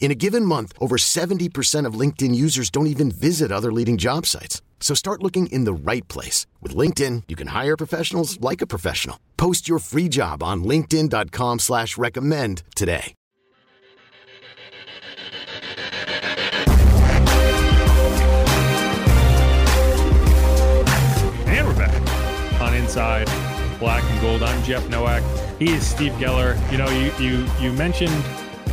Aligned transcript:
In 0.00 0.12
a 0.12 0.14
given 0.14 0.44
month, 0.44 0.72
over 0.80 0.96
70% 0.96 1.84
of 1.84 1.94
LinkedIn 1.94 2.34
users 2.34 2.70
don't 2.70 2.86
even 2.86 3.10
visit 3.10 3.52
other 3.52 3.72
leading 3.72 3.98
job 3.98 4.24
sites. 4.24 4.62
So 4.80 4.94
start 4.94 5.22
looking 5.22 5.48
in 5.48 5.64
the 5.64 5.72
right 5.74 6.06
place. 6.08 6.46
With 6.62 6.74
LinkedIn, 6.74 7.24
you 7.28 7.36
can 7.36 7.48
hire 7.48 7.76
professionals 7.76 8.40
like 8.40 8.62
a 8.62 8.66
professional. 8.66 9.18
Post 9.36 9.68
your 9.68 9.80
free 9.80 10.08
job 10.08 10.42
on 10.42 10.64
linkedin.com 10.64 11.58
slash 11.58 11.98
recommend 11.98 12.62
today. 12.74 13.14
And 21.46 21.66
we're 21.66 21.74
back 21.76 22.60
on 22.60 22.74
Inside 22.74 23.26
Black 23.80 24.04
and 24.04 24.20
Gold. 24.20 24.44
I'm 24.44 24.62
Jeff 24.62 24.88
Nowak. 24.88 25.24
He 25.58 25.70
is 25.70 25.84
Steve 25.84 26.12
Geller. 26.12 26.56
You 26.70 26.78
know, 26.78 26.88
you 26.88 27.12
you 27.18 27.46
you 27.60 27.72
mentioned 27.72 28.24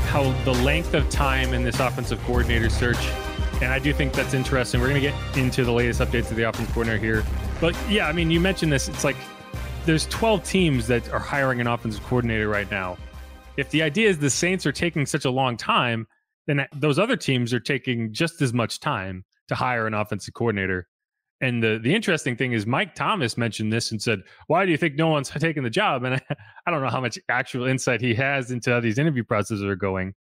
how 0.06 0.32
the 0.44 0.54
length 0.54 0.94
of 0.94 1.10
time 1.10 1.54
in 1.54 1.64
this 1.64 1.80
offensive 1.80 2.22
coordinator 2.24 2.70
search, 2.70 2.98
and 3.62 3.66
I 3.66 3.80
do 3.80 3.94
think 3.94 4.14
that's 4.14 4.34
interesting. 4.34 4.82
We're 4.82 4.90
going 4.90 5.02
to 5.02 5.10
get 5.10 5.38
into 5.38 5.64
the 5.64 5.72
latest 5.72 6.02
updates 6.02 6.30
of 6.30 6.38
the 6.38 6.44
offensive 6.44 6.74
coordinator 6.74 7.04
here, 7.04 7.24
but 7.60 7.76
yeah, 7.90 8.08
I 8.08 8.12
mean, 8.12 8.32
you 8.32 8.40
mentioned 8.40 8.72
this. 8.72 8.88
It's 8.88 9.04
like 9.04 9.16
there's 9.86 10.08
12 10.08 10.44
teams 10.44 10.88
that 10.88 11.12
are 11.12 11.20
hiring 11.20 11.62
an 11.62 11.68
offensive 11.68 12.04
coordinator 12.04 12.48
right 12.50 12.70
now. 12.72 12.98
If 13.58 13.70
the 13.70 13.82
idea 13.84 14.10
is 14.10 14.20
the 14.20 14.30
Saints 14.30 14.66
are 14.66 14.72
taking 14.72 15.06
such 15.06 15.26
a 15.26 15.30
long 15.30 15.58
time, 15.58 16.08
then 16.48 16.66
those 16.74 17.00
other 17.00 17.16
teams 17.16 17.54
are 17.54 17.60
taking 17.60 18.12
just 18.12 18.42
as 18.42 18.54
much 18.54 18.80
time 18.80 19.24
to 19.48 19.56
hire 19.56 19.88
an 19.88 19.94
offensive 19.94 20.34
coordinator. 20.34 20.88
And 21.42 21.62
the 21.62 21.80
the 21.82 21.94
interesting 21.94 22.38
thing 22.38 22.54
is 22.54 22.66
Mike 22.66 22.96
Thomas 22.96 23.38
mentioned 23.38 23.72
this 23.72 23.92
and 23.92 24.02
said, 24.02 24.22
"Why 24.48 24.66
do 24.66 24.72
you 24.72 24.78
think 24.78 24.96
no 24.96 25.10
one's 25.10 25.30
taking 25.40 25.64
the 25.64 25.70
job?" 25.70 26.04
And 26.04 26.16
I, 26.16 26.22
I 26.66 26.72
don't 26.72 26.82
know 26.82 26.90
how 26.90 27.02
much 27.02 27.20
actual 27.30 27.66
insight 27.66 28.02
he 28.02 28.16
has 28.16 28.52
into 28.52 28.72
how 28.72 28.80
these 28.80 28.98
interview 28.98 29.24
processes 29.24 29.64
are 29.64 29.76
going, 29.76 30.14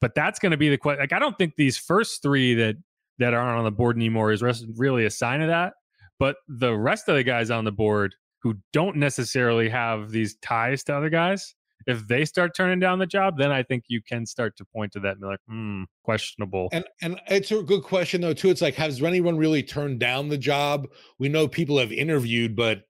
but 0.00 0.14
that's 0.14 0.38
going 0.38 0.52
to 0.52 0.58
be 0.58 0.68
the 0.68 0.78
question. 0.78 1.00
Like, 1.00 1.12
I 1.12 1.18
don't 1.18 1.38
think 1.38 1.54
these 1.56 1.78
first 1.78 2.22
three 2.22 2.54
that 2.54 2.76
that 3.18 3.34
aren't 3.34 3.58
on 3.58 3.64
the 3.64 3.70
board 3.70 3.96
anymore 3.96 4.30
is 4.32 4.42
really 4.76 5.04
a 5.04 5.10
sign 5.10 5.40
of 5.40 5.48
that. 5.48 5.74
But 6.18 6.36
the 6.48 6.76
rest 6.76 7.08
of 7.08 7.16
the 7.16 7.24
guys 7.24 7.50
on 7.50 7.64
the 7.64 7.72
board 7.72 8.14
who 8.42 8.54
don't 8.72 8.96
necessarily 8.96 9.68
have 9.68 10.10
these 10.10 10.36
ties 10.36 10.84
to 10.84 10.96
other 10.96 11.10
guys, 11.10 11.54
if 11.86 12.06
they 12.06 12.24
start 12.24 12.54
turning 12.54 12.80
down 12.80 12.98
the 12.98 13.06
job, 13.06 13.38
then 13.38 13.50
I 13.50 13.62
think 13.62 13.84
you 13.88 14.02
can 14.02 14.26
start 14.26 14.56
to 14.56 14.64
point 14.64 14.92
to 14.92 15.00
that 15.00 15.12
and 15.12 15.20
be 15.20 15.26
like, 15.26 15.40
hmm, 15.48 15.84
questionable. 16.02 16.68
And 16.72 16.84
and 17.02 17.20
it's 17.28 17.50
a 17.50 17.62
good 17.62 17.82
question 17.82 18.20
though 18.20 18.34
too. 18.34 18.50
It's 18.50 18.62
like, 18.62 18.74
has 18.74 19.02
anyone 19.02 19.36
really 19.36 19.62
turned 19.62 20.00
down 20.00 20.28
the 20.28 20.38
job? 20.38 20.88
We 21.18 21.28
know 21.28 21.48
people 21.48 21.78
have 21.78 21.92
interviewed, 21.92 22.56
but 22.56 22.82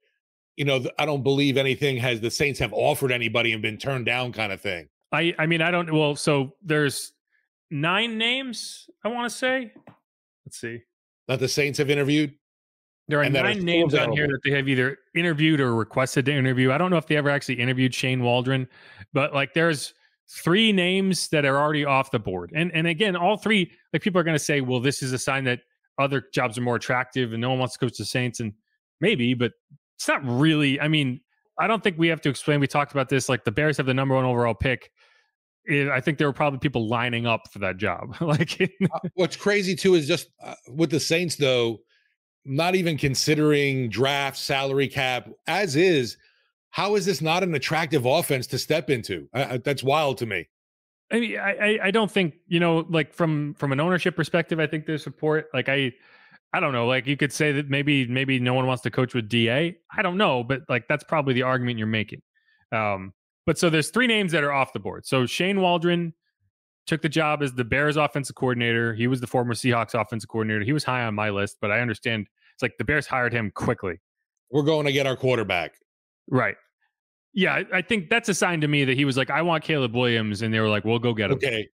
you 0.57 0.65
know, 0.65 0.85
I 0.99 1.07
don't 1.07 1.23
believe 1.23 1.57
anything 1.57 1.97
has 1.99 2.21
the 2.21 2.31
Saints 2.31 2.59
have 2.59 2.73
offered 2.73 3.13
anybody 3.13 3.53
and 3.53 3.63
been 3.63 3.79
turned 3.79 4.07
down, 4.07 4.33
kind 4.33 4.53
of 4.53 4.61
thing. 4.61 4.89
I 5.13 5.35
I 5.39 5.47
mean, 5.47 5.63
I 5.63 5.71
don't. 5.71 5.93
Well, 5.93 6.17
so 6.17 6.57
there's 6.63 7.13
nine 7.71 8.19
names. 8.19 8.89
I 9.05 9.09
want 9.09 9.31
to 9.31 9.37
say. 9.37 9.73
Let's 10.45 10.61
see. 10.61 10.83
That 11.29 11.41
the 11.41 11.49
Saints 11.49 11.79
have 11.79 11.91
interviewed. 11.91 12.35
There 13.09 13.21
are 13.21 13.23
and 13.23 13.33
nine 13.33 13.65
names 13.65 13.95
on 13.95 14.13
here 14.13 14.27
that 14.29 14.41
they 14.45 14.51
have 14.51 14.69
either 14.69 14.99
interviewed 15.15 15.61
or 15.61 15.75
requested 15.75 16.27
to 16.27 16.33
interview. 16.33 16.73
I 16.73 16.79
don't 16.79 16.91
know 16.91 16.99
if 16.99 17.07
they 17.07 17.17
ever 17.17 17.31
actually 17.31 17.55
interviewed 17.55 17.95
Shane 17.95 18.23
Waldron, 18.23 18.69
but 19.15 19.33
like 19.33 19.55
there's 19.55 19.95
three 20.29 20.73
names 20.73 21.29
that 21.29 21.47
are 21.47 21.57
already 21.57 21.87
off 21.87 22.11
the 22.11 22.19
board. 22.19 22.53
And 22.55 22.71
and 22.73 22.87
again, 22.87 23.17
all 23.17 23.39
three 23.39 23.73
like 23.93 24.03
people 24.03 24.21
are 24.21 24.25
going 24.25 24.37
to 24.37 24.45
say, 24.45 24.61
well, 24.61 24.81
this 24.81 25.03
is 25.03 25.13
a 25.15 25.19
sign 25.19 25.45
that 25.45 25.61
other 25.99 26.25
jobs 26.33 26.59
are 26.59 26.61
more 26.61 26.77
attractive 26.77 27.33
and 27.33 27.41
no 27.41 27.49
one 27.51 27.59
wants 27.59 27.75
to 27.75 27.81
coach 27.81 27.97
the 27.97 28.05
Saints. 28.05 28.41
And 28.41 28.53
maybe, 29.01 29.33
but 29.33 29.53
it's 29.97 30.07
not 30.07 30.21
really. 30.25 30.79
I 30.79 30.89
mean, 30.89 31.21
I 31.59 31.67
don't 31.67 31.83
think 31.83 31.99
we 31.99 32.09
have 32.09 32.21
to 32.21 32.29
explain. 32.29 32.61
We 32.61 32.67
talked 32.67 32.93
about 32.93 33.09
this. 33.09 33.29
Like 33.29 33.45
the 33.45 33.53
Bears 33.53 33.79
have 33.79 33.87
the 33.87 33.95
number 33.95 34.15
one 34.15 34.25
overall 34.25 34.55
pick. 34.55 34.91
I 35.71 36.01
think 36.01 36.17
there 36.17 36.27
were 36.27 36.33
probably 36.33 36.61
people 36.61 36.89
lining 36.89 37.27
up 37.27 37.51
for 37.51 37.59
that 37.61 37.79
job. 37.79 38.17
like 38.21 38.61
uh, 38.61 38.99
what's 39.15 39.37
crazy 39.37 39.75
too 39.75 39.95
is 39.95 40.07
just 40.07 40.29
uh, 40.43 40.55
with 40.69 40.91
the 40.91 41.01
Saints 41.01 41.37
though 41.37 41.81
not 42.45 42.75
even 42.75 42.97
considering 42.97 43.89
draft, 43.89 44.37
salary 44.37 44.89
cap, 44.89 45.29
as 45.47 45.77
is, 45.77 46.17
how 46.71 46.95
is 46.95 47.07
this 47.07 47.21
not 47.21 47.43
an 47.43 47.55
attractive 47.55 48.07
offense 48.07 48.47
to 48.49 48.59
step 48.59 48.91
into? 48.91 49.29
That's 49.33 49.83
wild 49.83 50.19
to 50.19 50.27
me. 50.27 50.49
I 51.11 51.21
mean, 51.21 51.39
I, 51.39 51.79
I 51.85 51.91
don't 51.91 52.11
think 52.11 52.35
you 52.47 52.61
know, 52.61 52.87
like 52.91 53.15
from 53.15 53.55
from 53.55 53.73
an 53.73 53.81
ownership 53.81 54.15
perspective, 54.15 54.61
I 54.61 54.67
think 54.67 54.87
there's 54.87 55.03
support. 55.03 55.47
Like 55.55 55.69
I, 55.69 55.93
I 56.53 56.61
don't 56.61 56.73
know. 56.73 56.87
Like 56.87 57.07
you 57.07 57.17
could 57.17 57.33
say 57.33 57.53
that 57.53 57.71
maybe 57.71 58.07
maybe 58.07 58.39
no 58.39 58.55
one 58.55 58.67
wants 58.67 58.83
to 58.83 58.91
coach 58.91 59.15
with 59.15 59.29
Da. 59.29 59.75
I 59.97 60.03
don't 60.03 60.19
know, 60.19 60.45
but 60.45 60.63
like 60.69 60.87
that's 60.89 61.05
probably 61.05 61.35
the 61.35 61.43
argument 61.43 61.79
you're 61.79 61.87
making. 61.87 62.21
Um, 62.73 63.15
but 63.47 63.59
so 63.59 63.71
there's 63.71 63.89
three 63.89 64.07
names 64.07 64.33
that 64.33 64.45
are 64.45 64.53
off 64.53 64.75
the 64.75 64.81
board. 64.81 65.07
So 65.07 65.25
Shane 65.25 65.63
Waldron 65.63 66.13
took 66.89 67.03
the 67.03 67.09
job 67.09 67.43
as 67.43 67.53
the 67.53 67.65
Bears 67.65 67.97
offensive 67.97 68.35
coordinator. 68.35 68.95
He 68.95 69.07
was 69.07 69.21
the 69.21 69.27
former 69.27 69.55
Seahawks 69.55 69.95
offensive 69.95 70.29
coordinator. 70.29 70.65
He 70.65 70.73
was 70.73 70.85
high 70.85 71.05
on 71.05 71.15
my 71.15 71.31
list, 71.31 71.59
but 71.61 71.71
I 71.71 71.81
understand 71.81 72.27
it's 72.55 72.63
like 72.63 72.77
the 72.79 72.85
Bears 72.85 73.07
hired 73.07 73.33
him 73.33 73.53
quickly. 73.55 74.01
We're 74.51 74.63
going 74.63 74.87
to 74.87 74.93
get 74.93 75.07
our 75.07 75.15
quarterback. 75.15 75.75
Right. 76.29 76.57
Yeah, 77.35 77.63
I 77.73 77.83
think 77.83 78.09
that's 78.09 78.29
a 78.31 78.35
sign 78.35 78.63
to 78.63 78.69
me 78.69 78.85
that 78.87 78.97
he 78.97 79.05
was 79.05 79.17
like, 79.17 79.31
I 79.31 79.43
want 79.43 79.63
Caleb 79.63 79.95
Williams, 79.95 80.43
and 80.43 80.53
they 80.53 80.59
were 80.61 80.69
like, 80.69 80.85
we'll 80.85 80.99
go 80.99 81.13
get 81.13 81.31
him. 81.31 81.37
Okay. 81.37 81.69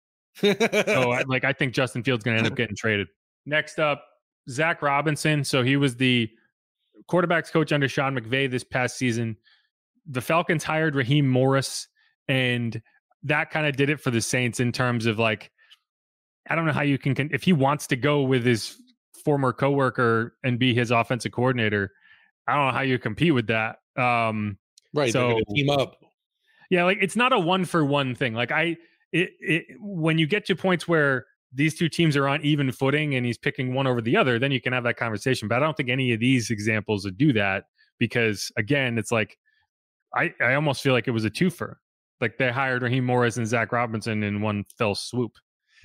so, 0.41 0.53
I, 1.11 1.23
like, 1.27 1.45
I 1.45 1.53
think 1.53 1.75
Justin 1.75 2.05
Fields 2.05 2.25
going 2.25 2.37
to 2.37 2.39
end 2.39 2.51
up 2.51 2.57
getting 2.57 2.77
traded. 2.77 3.09
Next 3.45 3.81
up, 3.81 4.05
Zach 4.49 4.81
Robinson. 4.81 5.43
So 5.45 5.63
he 5.63 5.77
was 5.77 5.97
the 5.97 6.31
quarterbacks 7.11 7.51
coach 7.51 7.73
under 7.73 7.89
Sean 7.89 8.17
McVay 8.17 8.49
this 8.51 8.65
past 8.65 8.97
season. 8.97 9.37
The 10.07 10.21
Falcons 10.21 10.63
hired 10.63 10.95
Raheem 10.95 11.29
Morris, 11.29 11.89
and 12.29 12.81
that 13.25 13.51
kind 13.51 13.67
of 13.67 13.77
did 13.77 13.91
it 13.91 14.01
for 14.01 14.11
the 14.11 14.21
Saints 14.21 14.61
in 14.61 14.73
terms 14.73 15.07
of 15.07 15.19
like, 15.19 15.51
I 16.49 16.55
don't 16.55 16.67
know 16.67 16.73
how 16.73 16.83
you 16.83 16.99
can, 16.99 17.15
if 17.33 17.43
he 17.43 17.53
wants 17.53 17.87
to 17.89 17.97
go 17.97 18.23
with 18.23 18.45
his 18.45 18.77
former 19.25 19.53
coworker 19.53 20.35
and 20.43 20.59
be 20.59 20.75
his 20.75 20.91
offensive 20.91 21.33
coordinator. 21.33 21.93
I 22.49 22.55
don't 22.55 22.67
know 22.67 22.73
how 22.73 22.83
you 22.83 22.99
compete 22.99 23.35
with 23.35 23.49
that. 23.49 23.77
Um, 23.97 24.59
right. 24.95 25.13
So 25.13 25.39
team 25.55 25.71
up. 25.71 25.97
Yeah, 26.71 26.85
like 26.85 26.99
it's 27.01 27.17
not 27.17 27.33
a 27.33 27.39
one 27.39 27.65
for 27.65 27.85
one 27.85 28.15
thing. 28.15 28.35
Like 28.35 28.53
I, 28.53 28.77
it, 29.13 29.31
it 29.41 29.65
when 29.81 30.19
you 30.19 30.27
get 30.27 30.47
to 30.47 30.57
points 30.57 30.87
where 30.87 31.27
these 31.53 31.77
two 31.77 31.89
teams 31.89 32.17
are 32.17 32.29
on 32.29 32.41
even 32.43 32.71
footing 32.71 33.15
and 33.17 33.27
he's 33.27 33.39
picking 33.39 33.75
one 33.75 33.87
over 33.87 34.01
the 34.01 34.17
other, 34.17 34.39
then 34.39 34.53
you 34.53 34.61
can 34.61 34.73
have 34.73 34.85
that 34.85 34.97
conversation. 34.97 35.49
But 35.49 35.57
I 35.57 35.61
don't 35.61 35.77
think 35.77 35.89
any 35.89 36.13
of 36.13 36.21
these 36.21 36.51
examples 36.51 37.05
would 37.05 37.19
do 37.19 37.33
that 37.33 37.65
because 37.99 38.53
again, 38.57 38.99
it's 38.99 39.11
like 39.11 39.37
I, 40.15 40.33
I 40.41 40.55
almost 40.55 40.83
feel 40.83 40.93
like 40.93 41.09
it 41.09 41.13
was 41.13 41.25
a 41.25 41.31
twofer. 41.31 41.75
Like 42.21 42.39
they 42.39 42.51
hired 42.51 42.83
Raheem 42.83 43.05
Morris 43.05 43.37
and 43.37 43.47
Zach 43.47 43.73
Robinson 43.73 44.23
in 44.23 44.43
one 44.43 44.65
fell 44.79 44.95
swoop. 44.95 45.33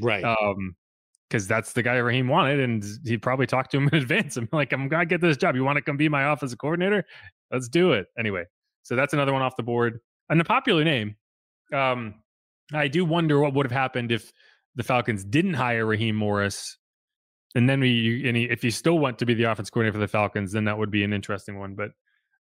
Right. 0.01 0.23
Um, 0.23 0.75
because 1.29 1.47
that's 1.47 1.73
the 1.73 1.81
guy 1.81 1.95
Raheem 1.95 2.27
wanted, 2.27 2.59
and 2.59 2.85
he 3.03 3.17
probably 3.17 3.47
talked 3.47 3.71
to 3.71 3.77
him 3.77 3.87
in 3.91 3.95
advance. 3.95 4.37
I'm 4.37 4.47
like, 4.51 4.71
I'm 4.73 4.87
gonna 4.87 5.05
get 5.05 5.21
this 5.21 5.37
job. 5.37 5.55
You 5.55 5.63
want 5.63 5.77
to 5.77 5.81
come 5.81 5.97
be 5.97 6.07
my 6.07 6.31
offensive 6.31 6.59
coordinator? 6.59 7.03
Let's 7.51 7.67
do 7.67 7.93
it 7.93 8.07
anyway. 8.17 8.45
So 8.83 8.95
that's 8.95 9.13
another 9.13 9.33
one 9.33 9.41
off 9.41 9.55
the 9.55 9.63
board. 9.63 9.99
And 10.29 10.39
a 10.39 10.43
popular 10.43 10.83
name. 10.83 11.15
Um, 11.73 12.15
I 12.73 12.87
do 12.87 13.05
wonder 13.05 13.39
what 13.39 13.53
would 13.53 13.65
have 13.65 13.71
happened 13.71 14.11
if 14.11 14.31
the 14.75 14.83
Falcons 14.83 15.23
didn't 15.23 15.55
hire 15.55 15.85
Raheem 15.85 16.15
Morris, 16.15 16.77
and 17.55 17.69
then 17.69 17.79
we, 17.79 18.27
and 18.27 18.35
he, 18.35 18.43
if 18.43 18.61
he 18.61 18.69
still 18.69 18.99
went 18.99 19.17
to 19.19 19.25
be 19.25 19.33
the 19.33 19.43
offense 19.43 19.69
coordinator 19.69 19.93
for 19.93 19.99
the 19.99 20.07
Falcons, 20.07 20.51
then 20.51 20.65
that 20.65 20.77
would 20.77 20.91
be 20.91 21.03
an 21.03 21.13
interesting 21.13 21.57
one. 21.57 21.75
But 21.75 21.91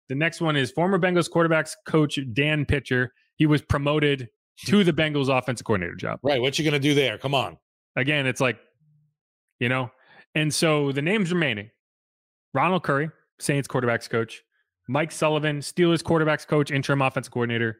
the 0.09 0.15
next 0.15 0.41
one 0.41 0.55
is 0.55 0.71
former 0.71 0.99
Bengals 0.99 1.29
quarterbacks 1.29 1.73
coach 1.87 2.19
Dan 2.33 2.65
Pitcher. 2.65 3.13
He 3.35 3.45
was 3.45 3.61
promoted 3.61 4.29
to 4.65 4.83
the 4.83 4.93
Bengals 4.93 5.35
offensive 5.35 5.65
coordinator 5.65 5.95
job. 5.95 6.19
Right. 6.23 6.41
What 6.41 6.57
you 6.57 6.63
going 6.63 6.73
to 6.73 6.79
do 6.79 6.93
there? 6.93 7.17
Come 7.17 7.33
on. 7.33 7.57
Again, 7.95 8.25
it's 8.27 8.41
like 8.41 8.57
you 9.59 9.69
know? 9.69 9.91
And 10.33 10.53
so 10.53 10.91
the 10.91 11.01
names 11.01 11.31
remaining 11.31 11.69
Ronald 12.53 12.83
Curry, 12.83 13.09
Saints 13.39 13.67
quarterbacks 13.67 14.09
coach, 14.09 14.41
Mike 14.87 15.11
Sullivan, 15.11 15.59
Steelers 15.59 16.03
quarterbacks 16.03 16.47
coach, 16.47 16.71
interim 16.71 17.01
offensive 17.01 17.33
coordinator. 17.33 17.77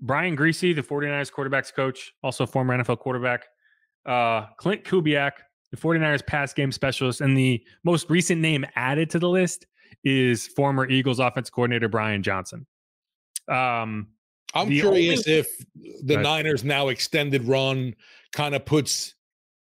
Brian 0.00 0.36
Griese, 0.36 0.74
the 0.74 0.82
49ers 0.82 1.32
quarterbacks 1.32 1.74
coach, 1.74 2.12
also 2.22 2.46
former 2.46 2.76
NFL 2.76 3.00
quarterback. 3.00 3.46
Uh, 4.06 4.46
Klint 4.60 4.84
Kubiak, 4.84 5.32
the 5.72 5.76
49ers 5.76 6.24
pass 6.24 6.54
game 6.54 6.70
specialist. 6.70 7.20
And 7.20 7.36
the 7.36 7.62
most 7.84 8.08
recent 8.08 8.40
name 8.40 8.64
added 8.76 9.10
to 9.10 9.18
the 9.18 9.28
list 9.28 9.66
is 10.04 10.46
former 10.46 10.88
Eagles 10.88 11.18
offensive 11.18 11.52
coordinator 11.52 11.88
Brian 11.88 12.22
Johnson. 12.22 12.66
Um, 13.48 14.08
I'm 14.54 14.68
curious 14.68 15.26
only- 15.26 15.40
if 15.40 15.48
the 16.02 16.16
Niners 16.16 16.64
now 16.64 16.88
extended 16.88 17.44
run 17.44 17.94
kind 18.32 18.54
of 18.54 18.64
puts 18.64 19.14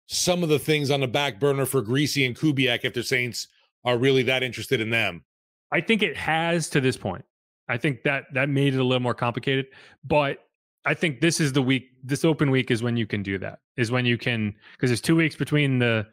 some 0.07 0.43
of 0.43 0.49
the 0.49 0.59
things 0.59 0.91
on 0.91 1.01
the 1.01 1.09
back 1.09 1.39
burner 1.39 1.67
for 1.67 1.83
Griese 1.83 2.27
and 2.27 2.37
Kubiak 2.37 2.85
if 2.85 2.95
the 2.95 3.03
Saints 3.03 3.49
are 3.85 3.99
really 3.99 4.23
that 4.25 4.43
interested 4.43 4.81
in 4.81 4.91
them. 4.91 5.25
I 5.71 5.81
think 5.81 6.03
it 6.03 6.17
has 6.17 6.69
to 6.71 6.81
this 6.81 6.97
point. 6.97 7.25
I 7.69 7.77
think 7.77 8.03
that 8.05 8.25
that 8.33 8.49
made 8.49 8.75
it 8.75 8.81
a 8.81 8.85
little 8.85 9.03
more 9.03 9.15
complicated, 9.15 9.67
but 10.05 10.39
I 10.87 10.95
think 10.95 11.21
this 11.21 11.41
is 11.41 11.53
the 11.53 11.61
week. 11.61 11.91
This 12.03 12.25
open 12.25 12.51
week 12.51 12.71
is 12.71 12.83
when 12.83 12.97
you 12.97 13.07
can 13.07 13.23
do 13.23 13.37
that. 13.39 13.59
Is 13.77 13.91
when 13.91 14.07
you 14.07 14.17
can 14.17 14.55
because 14.73 14.89
there's 14.89 15.03
two 15.03 15.17
weeks 15.17 15.37
between 15.37 15.79
the 15.79 16.07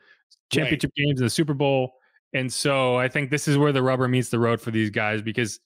championship 0.51 0.91
right. 0.97 1.05
games 1.05 1.21
and 1.21 1.25
the 1.25 1.31
Super 1.31 1.53
Bowl, 1.53 1.93
and 2.33 2.51
so 2.51 2.97
I 2.97 3.07
think 3.07 3.29
this 3.29 3.47
is 3.47 3.57
where 3.57 3.71
the 3.71 3.81
rubber 3.81 4.09
meets 4.09 4.29
the 4.29 4.39
road 4.39 4.59
for 4.59 4.71
these 4.71 4.89
guys 4.89 5.21
because 5.21 5.61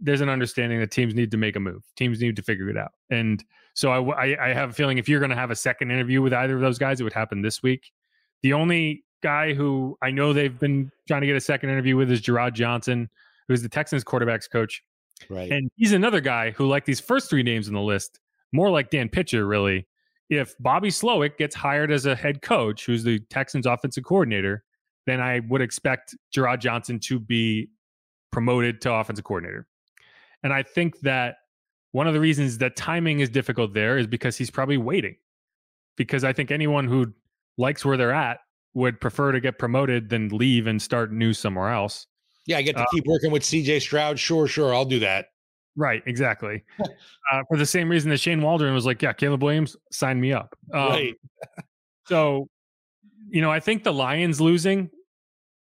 there's 0.00 0.20
an 0.20 0.28
understanding 0.28 0.80
that 0.80 0.90
teams 0.90 1.14
need 1.14 1.30
to 1.30 1.36
make 1.36 1.56
a 1.56 1.60
move. 1.60 1.82
Teams 1.96 2.20
need 2.20 2.36
to 2.36 2.42
figure 2.42 2.68
it 2.68 2.76
out, 2.76 2.92
and 3.10 3.44
so 3.74 3.90
I, 3.92 4.26
I, 4.26 4.48
I 4.48 4.52
have 4.54 4.70
a 4.70 4.72
feeling 4.72 4.98
if 4.98 5.08
you're 5.08 5.20
going 5.20 5.30
to 5.30 5.36
have 5.36 5.52
a 5.52 5.56
second 5.56 5.92
interview 5.92 6.20
with 6.20 6.32
either 6.32 6.56
of 6.56 6.60
those 6.60 6.78
guys, 6.78 7.00
it 7.00 7.04
would 7.04 7.12
happen 7.12 7.42
this 7.42 7.62
week. 7.62 7.92
The 8.42 8.52
only 8.52 9.04
guy 9.22 9.54
who 9.54 9.96
I 10.02 10.10
know 10.10 10.32
they've 10.32 10.58
been 10.58 10.90
trying 11.06 11.20
to 11.20 11.28
get 11.28 11.36
a 11.36 11.40
second 11.40 11.70
interview 11.70 11.96
with 11.96 12.10
is 12.10 12.20
Jerrod 12.20 12.54
Johnson, 12.54 13.08
who's 13.46 13.62
the 13.62 13.68
Texans 13.68 14.02
quarterbacks 14.02 14.50
coach. 14.50 14.82
Right. 15.28 15.50
And 15.50 15.70
he's 15.76 15.92
another 15.92 16.20
guy 16.20 16.50
who, 16.50 16.66
like 16.66 16.86
these 16.86 16.98
first 16.98 17.30
three 17.30 17.44
names 17.44 17.68
on 17.68 17.74
the 17.74 17.80
list, 17.80 18.18
more 18.52 18.68
like 18.68 18.90
Dan 18.90 19.08
Pitcher, 19.08 19.46
really. 19.46 19.86
If 20.28 20.56
Bobby 20.58 20.88
Slowik 20.88 21.38
gets 21.38 21.54
hired 21.54 21.92
as 21.92 22.04
a 22.04 22.16
head 22.16 22.42
coach, 22.42 22.84
who's 22.84 23.04
the 23.04 23.20
Texans 23.30 23.64
offensive 23.64 24.02
coordinator, 24.02 24.64
then 25.06 25.20
I 25.20 25.40
would 25.48 25.62
expect 25.62 26.16
Jerrod 26.34 26.58
Johnson 26.58 26.98
to 27.00 27.20
be 27.20 27.70
promoted 28.32 28.80
to 28.80 28.92
offensive 28.92 29.24
coordinator. 29.24 29.66
And 30.42 30.52
I 30.52 30.62
think 30.62 31.00
that 31.00 31.36
one 31.92 32.06
of 32.06 32.14
the 32.14 32.20
reasons 32.20 32.58
that 32.58 32.76
timing 32.76 33.20
is 33.20 33.28
difficult 33.28 33.74
there 33.74 33.98
is 33.98 34.06
because 34.06 34.36
he's 34.36 34.50
probably 34.50 34.76
waiting. 34.76 35.16
Because 35.96 36.22
I 36.22 36.32
think 36.32 36.50
anyone 36.50 36.86
who 36.86 37.12
likes 37.56 37.84
where 37.84 37.96
they're 37.96 38.12
at 38.12 38.38
would 38.74 39.00
prefer 39.00 39.32
to 39.32 39.40
get 39.40 39.58
promoted 39.58 40.08
than 40.08 40.28
leave 40.28 40.66
and 40.66 40.80
start 40.80 41.12
new 41.12 41.32
somewhere 41.32 41.70
else. 41.70 42.06
Yeah, 42.46 42.58
I 42.58 42.62
get 42.62 42.76
to 42.76 42.82
uh, 42.82 42.86
keep 42.92 43.04
working 43.06 43.30
with 43.30 43.42
CJ 43.42 43.82
Stroud. 43.82 44.18
Sure, 44.18 44.46
sure, 44.46 44.74
I'll 44.74 44.84
do 44.84 45.00
that. 45.00 45.26
Right, 45.76 46.02
exactly. 46.06 46.64
uh, 47.32 47.42
for 47.48 47.56
the 47.56 47.66
same 47.66 47.88
reason 47.88 48.10
that 48.10 48.18
Shane 48.18 48.40
Waldron 48.40 48.74
was 48.74 48.86
like, 48.86 49.02
"Yeah, 49.02 49.12
Caleb 49.12 49.42
Williams, 49.42 49.76
sign 49.92 50.20
me 50.20 50.32
up." 50.32 50.56
Um, 50.72 50.88
right. 50.88 51.14
so, 52.06 52.48
you 53.28 53.42
know, 53.42 53.50
I 53.50 53.60
think 53.60 53.84
the 53.84 53.92
Lions 53.92 54.40
losing 54.40 54.90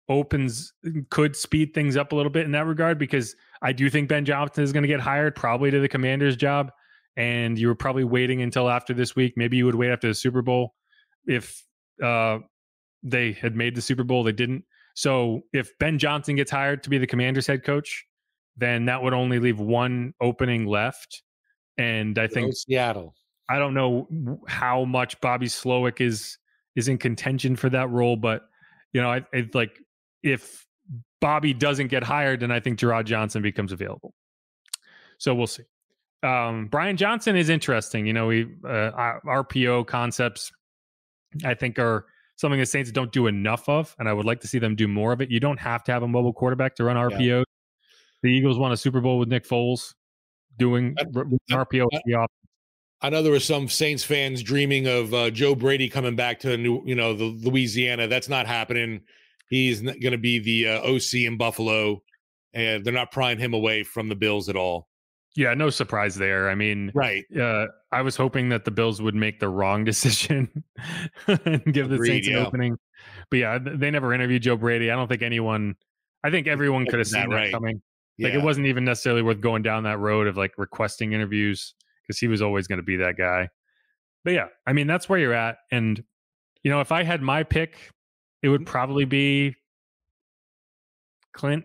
opens 0.08 0.72
could 1.10 1.36
speed 1.36 1.72
things 1.72 1.96
up 1.96 2.12
a 2.12 2.16
little 2.16 2.30
bit 2.32 2.44
in 2.44 2.52
that 2.52 2.66
regard 2.66 2.98
because 2.98 3.36
I 3.62 3.72
do 3.72 3.88
think 3.88 4.08
Ben 4.08 4.24
Johnson 4.24 4.64
is 4.64 4.72
going 4.72 4.82
to 4.82 4.88
get 4.88 5.00
hired 5.00 5.34
probably 5.36 5.70
to 5.70 5.80
the 5.80 5.88
Commander's 5.88 6.36
job, 6.36 6.70
and 7.16 7.58
you 7.58 7.68
were 7.68 7.74
probably 7.74 8.04
waiting 8.04 8.42
until 8.42 8.68
after 8.68 8.92
this 8.92 9.14
week. 9.14 9.34
Maybe 9.36 9.56
you 9.56 9.66
would 9.66 9.74
wait 9.74 9.90
after 9.90 10.08
the 10.08 10.14
Super 10.14 10.42
Bowl 10.42 10.74
if 11.26 11.62
uh, 12.02 12.38
they 13.02 13.32
had 13.32 13.54
made 13.54 13.74
the 13.74 13.82
Super 13.82 14.04
Bowl. 14.04 14.24
They 14.24 14.32
didn't. 14.32 14.64
So 14.94 15.42
if 15.52 15.70
Ben 15.78 15.98
Johnson 15.98 16.36
gets 16.36 16.50
hired 16.50 16.82
to 16.82 16.90
be 16.90 16.98
the 16.98 17.06
Commander's 17.06 17.46
head 17.46 17.64
coach, 17.64 18.04
then 18.56 18.86
that 18.86 19.02
would 19.02 19.14
only 19.14 19.38
leave 19.38 19.58
one 19.58 20.12
opening 20.20 20.66
left. 20.66 21.22
And 21.78 22.18
I 22.18 22.26
think 22.26 22.52
Seattle. 22.54 23.14
I 23.48 23.58
don't 23.58 23.74
know 23.74 24.40
how 24.48 24.84
much 24.84 25.20
Bobby 25.20 25.46
Slowik 25.46 26.00
is 26.00 26.38
is 26.76 26.88
in 26.88 26.98
contention 26.98 27.56
for 27.56 27.68
that 27.70 27.90
role, 27.90 28.16
but 28.16 28.42
you 28.92 29.00
know, 29.00 29.10
I, 29.10 29.22
I 29.34 29.48
like 29.54 29.78
if 30.22 30.66
Bobby 31.20 31.54
doesn't 31.54 31.88
get 31.88 32.02
hired, 32.02 32.40
then 32.40 32.50
I 32.50 32.60
think 32.60 32.78
Jerrod 32.78 33.04
Johnson 33.04 33.42
becomes 33.42 33.72
available. 33.72 34.12
So 35.18 35.34
we'll 35.34 35.46
see. 35.46 35.64
Um, 36.22 36.66
Brian 36.66 36.96
Johnson 36.96 37.36
is 37.36 37.48
interesting. 37.48 38.06
You 38.06 38.12
know, 38.12 38.26
we 38.26 38.44
uh, 38.64 39.18
RPO 39.26 39.86
concepts, 39.86 40.52
I 41.44 41.54
think, 41.54 41.78
are 41.78 42.06
something 42.36 42.58
the 42.58 42.66
Saints 42.66 42.90
don't 42.90 43.12
do 43.12 43.26
enough 43.26 43.68
of, 43.68 43.94
and 43.98 44.08
I 44.08 44.12
would 44.12 44.26
like 44.26 44.40
to 44.40 44.48
see 44.48 44.58
them 44.58 44.76
do 44.76 44.88
more 44.88 45.12
of 45.12 45.20
it. 45.20 45.30
You 45.30 45.40
don't 45.40 45.58
have 45.58 45.84
to 45.84 45.92
have 45.92 46.02
a 46.02 46.08
mobile 46.08 46.32
quarterback 46.32 46.74
to 46.76 46.84
run 46.84 46.96
RPO. 46.96 47.20
Yeah. 47.20 47.42
The 48.22 48.28
Eagles 48.28 48.58
won 48.58 48.72
a 48.72 48.76
Super 48.76 49.00
Bowl 49.00 49.18
with 49.18 49.28
Nick 49.28 49.46
Foles 49.46 49.94
doing 50.58 50.94
I, 50.98 51.04
RPO. 51.04 51.86
I, 51.92 52.26
I 53.00 53.10
know 53.10 53.22
there 53.22 53.32
were 53.32 53.40
some 53.40 53.68
Saints 53.68 54.04
fans 54.04 54.42
dreaming 54.42 54.86
of 54.86 55.12
uh, 55.12 55.30
Joe 55.30 55.54
Brady 55.56 55.88
coming 55.88 56.14
back 56.14 56.38
to 56.40 56.56
New, 56.56 56.82
you 56.84 56.94
know, 56.94 57.14
the 57.14 57.24
Louisiana. 57.24 58.06
That's 58.06 58.28
not 58.28 58.46
happening. 58.46 59.00
He's 59.52 59.82
going 59.82 60.12
to 60.12 60.18
be 60.18 60.38
the 60.38 60.66
uh, 60.66 60.80
OC 60.80 61.26
in 61.26 61.36
Buffalo, 61.36 62.02
and 62.54 62.82
they're 62.82 62.92
not 62.94 63.12
prying 63.12 63.38
him 63.38 63.52
away 63.52 63.82
from 63.82 64.08
the 64.08 64.14
Bills 64.14 64.48
at 64.48 64.56
all. 64.56 64.88
Yeah, 65.36 65.52
no 65.52 65.68
surprise 65.68 66.14
there. 66.14 66.48
I 66.48 66.54
mean, 66.54 66.90
right. 66.94 67.26
Uh, 67.38 67.66
I 67.92 68.00
was 68.00 68.16
hoping 68.16 68.48
that 68.48 68.64
the 68.64 68.70
Bills 68.70 69.02
would 69.02 69.14
make 69.14 69.40
the 69.40 69.50
wrong 69.50 69.84
decision 69.92 70.64
and 71.26 71.62
give 71.70 71.92
Agreed, 71.92 72.00
the 72.00 72.06
Saints 72.06 72.28
an 72.28 72.36
opening. 72.36 72.78
But 73.28 73.36
yeah, 73.36 73.58
they 73.62 73.90
never 73.90 74.14
interviewed 74.14 74.40
Joe 74.40 74.56
Brady. 74.56 74.90
I 74.90 74.96
don't 74.96 75.06
think 75.08 75.20
anyone. 75.20 75.74
I 76.24 76.30
think 76.30 76.46
everyone 76.46 76.86
could 76.86 77.00
have 77.00 77.08
seen 77.08 77.28
that, 77.28 77.36
right. 77.36 77.52
coming. 77.52 77.82
Yeah. 78.16 78.28
Like 78.28 78.36
it 78.36 78.42
wasn't 78.42 78.68
even 78.68 78.86
necessarily 78.86 79.20
worth 79.20 79.42
going 79.42 79.62
down 79.62 79.82
that 79.82 79.98
road 79.98 80.28
of 80.28 80.38
like 80.38 80.52
requesting 80.56 81.12
interviews 81.12 81.74
because 82.02 82.18
he 82.18 82.26
was 82.26 82.40
always 82.40 82.66
going 82.66 82.78
to 82.78 82.82
be 82.82 82.96
that 82.96 83.18
guy. 83.18 83.50
But 84.24 84.32
yeah, 84.32 84.46
I 84.66 84.72
mean 84.72 84.86
that's 84.86 85.10
where 85.10 85.18
you're 85.18 85.34
at, 85.34 85.58
and 85.70 86.02
you 86.62 86.70
know 86.70 86.80
if 86.80 86.90
I 86.90 87.02
had 87.02 87.20
my 87.20 87.42
pick, 87.42 87.76
it 88.42 88.48
would 88.48 88.62
mm-hmm. 88.62 88.70
probably 88.70 89.04
be 89.04 89.56
Clint, 91.32 91.64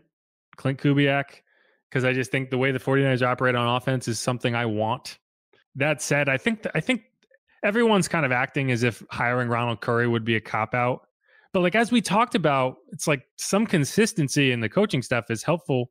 Klint 0.57 0.77
Kubiak 0.77 1.41
because 1.89 2.03
I 2.03 2.13
just 2.13 2.31
think 2.31 2.50
the 2.50 2.57
way 2.57 2.71
the 2.71 2.79
49ers 2.79 3.21
operate 3.21 3.56
on 3.56 3.75
offense 3.75 4.07
is 4.07 4.19
something 4.19 4.56
I 4.56 4.65
want. 4.65 5.19
That 5.75 6.01
said, 6.01 6.27
I 6.29 6.38
think 6.38 6.63
th- 6.63 6.74
I 6.75 6.79
think 6.79 7.03
everyone's 7.63 8.07
kind 8.07 8.25
of 8.25 8.31
acting 8.31 8.71
as 8.71 8.83
if 8.83 9.03
hiring 9.09 9.50
Ronald 9.50 9.81
Curry 9.81 10.07
would 10.07 10.25
be 10.25 10.35
a 10.35 10.41
cop 10.41 10.74
out. 10.74 11.01
But 11.53 11.62
like 11.62 11.75
as 11.75 11.91
we 11.91 12.01
talked 12.01 12.35
about, 12.35 12.77
it's 12.91 13.07
like 13.07 13.23
some 13.38 13.65
consistency 13.65 14.51
in 14.51 14.59
the 14.59 14.69
coaching 14.69 15.01
stuff 15.01 15.25
is 15.30 15.44
helpful. 15.44 15.89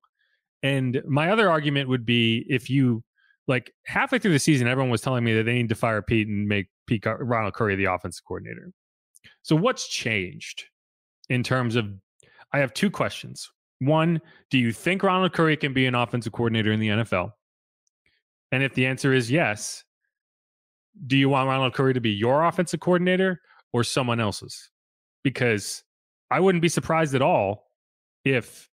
And 0.62 1.02
my 1.06 1.30
other 1.30 1.50
argument 1.50 1.88
would 1.88 2.04
be 2.04 2.44
if 2.48 2.68
you 2.68 3.02
like 3.46 3.72
halfway 3.84 4.18
through 4.18 4.32
the 4.32 4.38
season, 4.38 4.68
everyone 4.68 4.90
was 4.90 5.00
telling 5.00 5.24
me 5.24 5.34
that 5.34 5.44
they 5.44 5.54
need 5.54 5.68
to 5.68 5.74
fire 5.74 6.02
Pete 6.02 6.28
and 6.28 6.48
make 6.48 6.66
Pete 6.86 7.04
Ronald 7.06 7.54
Curry 7.54 7.76
the 7.76 7.84
offensive 7.84 8.24
coordinator. 8.26 8.72
So 9.42 9.56
what's 9.56 9.88
changed 9.88 10.64
in 11.28 11.42
terms 11.42 11.76
of? 11.76 11.86
I 12.52 12.58
have 12.58 12.72
two 12.74 12.90
questions. 12.90 13.50
One, 13.80 14.20
do 14.50 14.58
you 14.58 14.72
think 14.72 15.02
Ronald 15.02 15.32
Curry 15.32 15.56
can 15.56 15.74
be 15.74 15.86
an 15.86 15.94
offensive 15.94 16.32
coordinator 16.32 16.72
in 16.72 16.80
the 16.80 16.88
NFL? 16.88 17.32
And 18.52 18.62
if 18.62 18.74
the 18.74 18.86
answer 18.86 19.12
is 19.12 19.30
yes, 19.30 19.84
do 21.06 21.16
you 21.16 21.28
want 21.28 21.48
Ronald 21.48 21.74
Curry 21.74 21.94
to 21.94 22.00
be 22.00 22.10
your 22.10 22.44
offensive 22.44 22.80
coordinator 22.80 23.40
or 23.72 23.84
someone 23.84 24.20
else's? 24.20 24.70
Because 25.22 25.82
I 26.30 26.40
wouldn't 26.40 26.62
be 26.62 26.68
surprised 26.68 27.14
at 27.14 27.22
all 27.22 27.70
if 28.24 28.68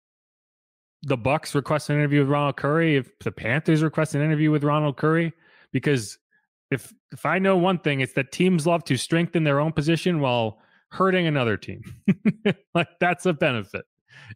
the 1.02 1.16
Bucks 1.16 1.54
request 1.54 1.90
an 1.90 1.96
interview 1.96 2.20
with 2.20 2.28
Ronald 2.28 2.56
Curry, 2.56 2.96
if 2.96 3.16
the 3.20 3.30
Panthers 3.30 3.82
request 3.82 4.14
an 4.14 4.22
interview 4.22 4.50
with 4.50 4.64
Ronald 4.64 4.96
Curry, 4.96 5.32
because 5.72 6.18
if 6.70 6.92
if 7.12 7.24
I 7.24 7.38
know 7.38 7.56
one 7.56 7.78
thing, 7.78 8.00
it's 8.00 8.12
that 8.14 8.32
teams 8.32 8.66
love 8.66 8.84
to 8.84 8.96
strengthen 8.96 9.44
their 9.44 9.60
own 9.60 9.72
position 9.72 10.20
while 10.20 10.60
hurting 10.90 11.26
another 11.26 11.56
team. 11.56 11.82
like 12.74 12.88
that's 13.00 13.26
a 13.26 13.32
benefit 13.32 13.84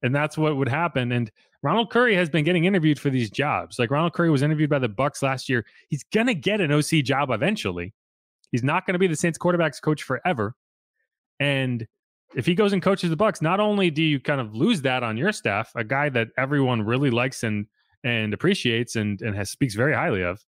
and 0.02 0.14
that's 0.14 0.36
what 0.38 0.56
would 0.56 0.68
happen. 0.68 1.12
And 1.12 1.30
Ronald 1.62 1.90
Curry 1.90 2.14
has 2.14 2.28
been 2.28 2.44
getting 2.44 2.64
interviewed 2.64 2.98
for 2.98 3.10
these 3.10 3.30
jobs. 3.30 3.78
Like 3.78 3.90
Ronald 3.90 4.14
Curry 4.14 4.30
was 4.30 4.42
interviewed 4.42 4.70
by 4.70 4.78
the 4.78 4.88
Bucks 4.88 5.22
last 5.22 5.48
year. 5.48 5.64
He's 5.88 6.04
gonna 6.12 6.34
get 6.34 6.60
an 6.60 6.72
OC 6.72 7.04
job 7.04 7.30
eventually. 7.30 7.94
He's 8.52 8.62
not 8.62 8.86
going 8.86 8.92
to 8.92 8.98
be 8.98 9.06
the 9.06 9.16
Saints 9.16 9.38
quarterbacks 9.38 9.80
coach 9.80 10.02
forever. 10.02 10.54
And 11.40 11.86
if 12.36 12.46
he 12.46 12.54
goes 12.54 12.72
and 12.72 12.82
coaches 12.82 13.10
the 13.10 13.16
Bucks, 13.16 13.42
not 13.42 13.58
only 13.58 13.90
do 13.90 14.02
you 14.02 14.20
kind 14.20 14.40
of 14.40 14.54
lose 14.54 14.82
that 14.82 15.02
on 15.02 15.16
your 15.16 15.32
staff, 15.32 15.72
a 15.74 15.82
guy 15.82 16.10
that 16.10 16.28
everyone 16.38 16.82
really 16.82 17.10
likes 17.10 17.42
and 17.42 17.66
and 18.04 18.34
appreciates 18.34 18.96
and 18.96 19.20
and 19.22 19.34
has 19.34 19.50
speaks 19.50 19.74
very 19.74 19.94
highly 19.94 20.22
of, 20.22 20.44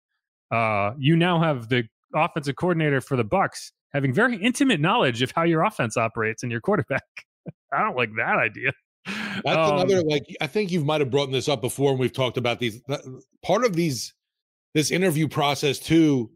uh, 0.52 0.94
you 0.98 1.16
now 1.16 1.40
have 1.40 1.70
the 1.70 1.86
offensive 2.14 2.56
coordinator 2.56 3.02
for 3.02 3.16
the 3.16 3.24
Bucks 3.24 3.72
having 3.94 4.14
very 4.14 4.38
intimate 4.38 4.80
knowledge 4.80 5.22
of 5.22 5.32
how 5.32 5.44
your 5.44 5.64
offense 5.64 5.98
operates 5.98 6.44
and 6.44 6.52
your 6.52 6.62
quarterback. 6.62 7.04
I 7.74 7.82
don't 7.84 7.96
like 7.96 8.10
that 8.18 8.38
idea. 8.38 8.72
That's 9.06 9.70
um, 9.70 9.76
another 9.76 10.02
like 10.04 10.24
I 10.40 10.48
think 10.48 10.72
you 10.72 10.84
might 10.84 11.02
have 11.02 11.12
brought 11.12 11.32
this 11.32 11.50
up 11.50 11.62
before 11.62 11.92
when 11.92 12.00
we've 12.00 12.14
talked 12.14 12.38
about 12.38 12.60
these. 12.60 12.82
Part 13.44 13.66
of 13.66 13.76
these 13.76 14.14
this 14.74 14.92
interview 14.92 15.28
process 15.28 15.80
too 15.80 16.32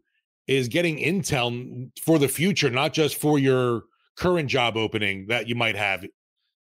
is 0.46 0.68
getting 0.68 0.98
intel 0.98 1.90
for 2.02 2.18
the 2.18 2.28
future, 2.28 2.70
not 2.70 2.92
just 2.92 3.16
for 3.16 3.38
your 3.38 3.84
current 4.16 4.48
job 4.48 4.76
opening 4.76 5.26
that 5.28 5.48
you 5.48 5.54
might 5.54 5.76
have. 5.76 6.04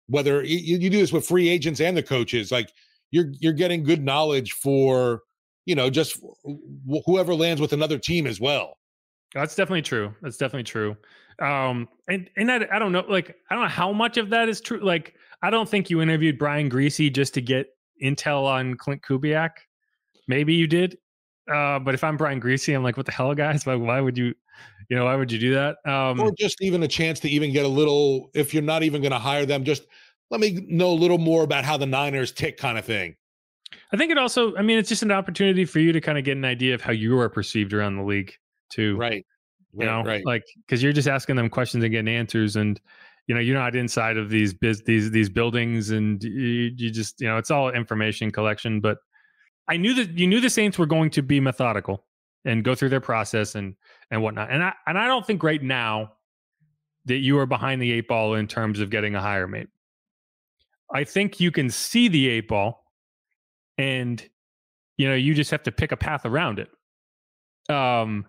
Whether 0.07 0.43
you, 0.43 0.77
you 0.77 0.89
do 0.89 0.97
this 0.97 1.13
with 1.13 1.25
free 1.25 1.49
agents 1.49 1.79
and 1.79 1.95
the 1.95 2.03
coaches, 2.03 2.51
like 2.51 2.71
you're 3.11 3.31
you're 3.39 3.53
getting 3.53 3.83
good 3.83 4.03
knowledge 4.03 4.53
for 4.53 5.21
you 5.65 5.75
know 5.75 5.89
just 5.91 6.17
wh- 6.43 7.05
whoever 7.05 7.35
lands 7.35 7.61
with 7.61 7.73
another 7.73 7.99
team 7.99 8.25
as 8.25 8.39
well. 8.39 8.77
That's 9.33 9.55
definitely 9.55 9.83
true. 9.83 10.13
That's 10.21 10.37
definitely 10.37 10.63
true. 10.63 10.97
Um, 11.39 11.87
and 12.07 12.29
and 12.37 12.51
I, 12.51 12.67
I 12.71 12.79
don't 12.79 12.91
know, 12.91 13.05
like 13.07 13.35
I 13.49 13.55
don't 13.55 13.63
know 13.63 13.69
how 13.69 13.91
much 13.91 14.17
of 14.17 14.29
that 14.29 14.49
is 14.49 14.61
true. 14.61 14.79
Like 14.79 15.15
I 15.41 15.49
don't 15.49 15.67
think 15.67 15.89
you 15.89 16.01
interviewed 16.01 16.37
Brian 16.37 16.69
Griese 16.69 17.13
just 17.13 17.33
to 17.35 17.41
get 17.41 17.67
intel 18.03 18.45
on 18.45 18.75
Klint 18.75 19.01
Kubiak. 19.01 19.51
Maybe 20.27 20.53
you 20.53 20.67
did, 20.67 20.97
uh, 21.51 21.79
but 21.79 21.93
if 21.93 22.03
I'm 22.03 22.17
Brian 22.17 22.39
Griese, 22.39 22.73
I'm 22.75 22.83
like, 22.83 22.97
what 22.97 23.05
the 23.05 23.11
hell, 23.11 23.33
guys? 23.33 23.65
Why, 23.65 23.75
why 23.75 23.99
would 23.99 24.17
you, 24.17 24.33
you 24.89 24.97
know, 24.97 25.05
why 25.05 25.15
would 25.15 25.31
you 25.31 25.39
do 25.39 25.53
that? 25.53 25.77
Um, 25.85 26.19
or 26.19 26.31
just 26.37 26.61
even 26.61 26.83
a 26.83 26.87
chance 26.87 27.19
to 27.21 27.29
even 27.29 27.51
get 27.51 27.65
a 27.65 27.69
little, 27.69 28.29
if 28.33 28.53
you're 28.53 28.63
not 28.63 28.83
even 28.83 29.01
going 29.01 29.11
to 29.11 29.19
hire 29.19 29.45
them, 29.45 29.63
just 29.63 29.83
let 30.29 30.39
me 30.39 30.65
know 30.69 30.91
a 30.91 30.93
little 30.93 31.17
more 31.17 31.43
about 31.43 31.65
how 31.65 31.77
the 31.77 31.85
Niners 31.85 32.31
tick, 32.31 32.57
kind 32.57 32.77
of 32.77 32.85
thing. 32.85 33.15
I 33.91 33.97
think 33.97 34.11
it 34.11 34.17
also, 34.17 34.55
I 34.55 34.61
mean, 34.61 34.77
it's 34.77 34.89
just 34.89 35.03
an 35.03 35.11
opportunity 35.11 35.65
for 35.65 35.79
you 35.79 35.91
to 35.91 36.01
kind 36.01 36.17
of 36.17 36.23
get 36.23 36.37
an 36.37 36.45
idea 36.45 36.75
of 36.75 36.81
how 36.81 36.91
you 36.91 37.19
are 37.19 37.29
perceived 37.29 37.73
around 37.73 37.97
the 37.97 38.03
league, 38.03 38.33
too. 38.71 38.97
Right. 38.97 39.25
You 39.73 39.85
know, 39.85 40.03
right. 40.03 40.25
like 40.25 40.43
because 40.65 40.83
you're 40.83 40.91
just 40.91 41.07
asking 41.07 41.37
them 41.37 41.49
questions 41.49 41.83
and 41.83 41.91
getting 41.91 42.13
answers, 42.13 42.57
and 42.57 42.79
you 43.27 43.35
know, 43.35 43.39
you're 43.39 43.57
not 43.57 43.75
inside 43.75 44.17
of 44.17 44.29
these 44.29 44.53
biz, 44.53 44.81
these 44.83 45.11
these 45.11 45.29
buildings, 45.29 45.91
and 45.91 46.21
you, 46.21 46.71
you 46.75 46.91
just, 46.91 47.21
you 47.21 47.27
know, 47.27 47.37
it's 47.37 47.51
all 47.51 47.69
information 47.69 48.31
collection. 48.31 48.81
But 48.81 48.97
I 49.69 49.77
knew 49.77 49.93
that 49.93 50.17
you 50.17 50.27
knew 50.27 50.41
the 50.41 50.49
Saints 50.49 50.77
were 50.77 50.85
going 50.85 51.09
to 51.11 51.21
be 51.21 51.39
methodical 51.39 52.05
and 52.43 52.63
go 52.63 52.75
through 52.75 52.89
their 52.89 52.99
process 52.99 53.55
and 53.55 53.75
and 54.09 54.21
whatnot. 54.21 54.51
And 54.51 54.63
I 54.63 54.73
and 54.87 54.97
I 54.97 55.07
don't 55.07 55.25
think 55.25 55.43
right 55.43 55.61
now 55.61 56.13
that 57.05 57.17
you 57.17 57.37
are 57.39 57.45
behind 57.45 57.81
the 57.81 57.91
eight 57.91 58.07
ball 58.07 58.35
in 58.35 58.47
terms 58.47 58.79
of 58.79 58.89
getting 58.89 59.15
a 59.15 59.21
hire 59.21 59.47
mate. 59.47 59.69
I 60.93 61.03
think 61.03 61.39
you 61.39 61.51
can 61.51 61.69
see 61.69 62.07
the 62.09 62.27
eight 62.27 62.47
ball, 62.47 62.83
and 63.77 64.21
you 64.97 65.07
know 65.07 65.15
you 65.15 65.33
just 65.33 65.51
have 65.51 65.63
to 65.63 65.71
pick 65.71 65.91
a 65.91 65.97
path 65.97 66.25
around 66.25 66.59
it. 66.59 66.69
Um, 67.73 68.25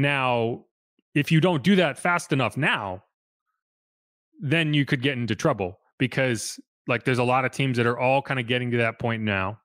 now, 0.00 0.64
if 1.14 1.30
you 1.30 1.40
don't 1.40 1.62
do 1.62 1.76
that 1.76 1.98
fast 1.98 2.32
enough 2.32 2.56
now, 2.56 3.04
then 4.40 4.72
you 4.74 4.84
could 4.84 5.02
get 5.02 5.18
into 5.18 5.34
trouble 5.34 5.78
because 5.98 6.58
like 6.86 7.04
there's 7.04 7.18
a 7.18 7.24
lot 7.24 7.44
of 7.44 7.52
teams 7.52 7.76
that 7.76 7.86
are 7.86 7.98
all 7.98 8.22
kind 8.22 8.40
of 8.40 8.46
getting 8.46 8.70
to 8.70 8.78
that 8.78 8.98
point 8.98 9.22
now 9.22 9.58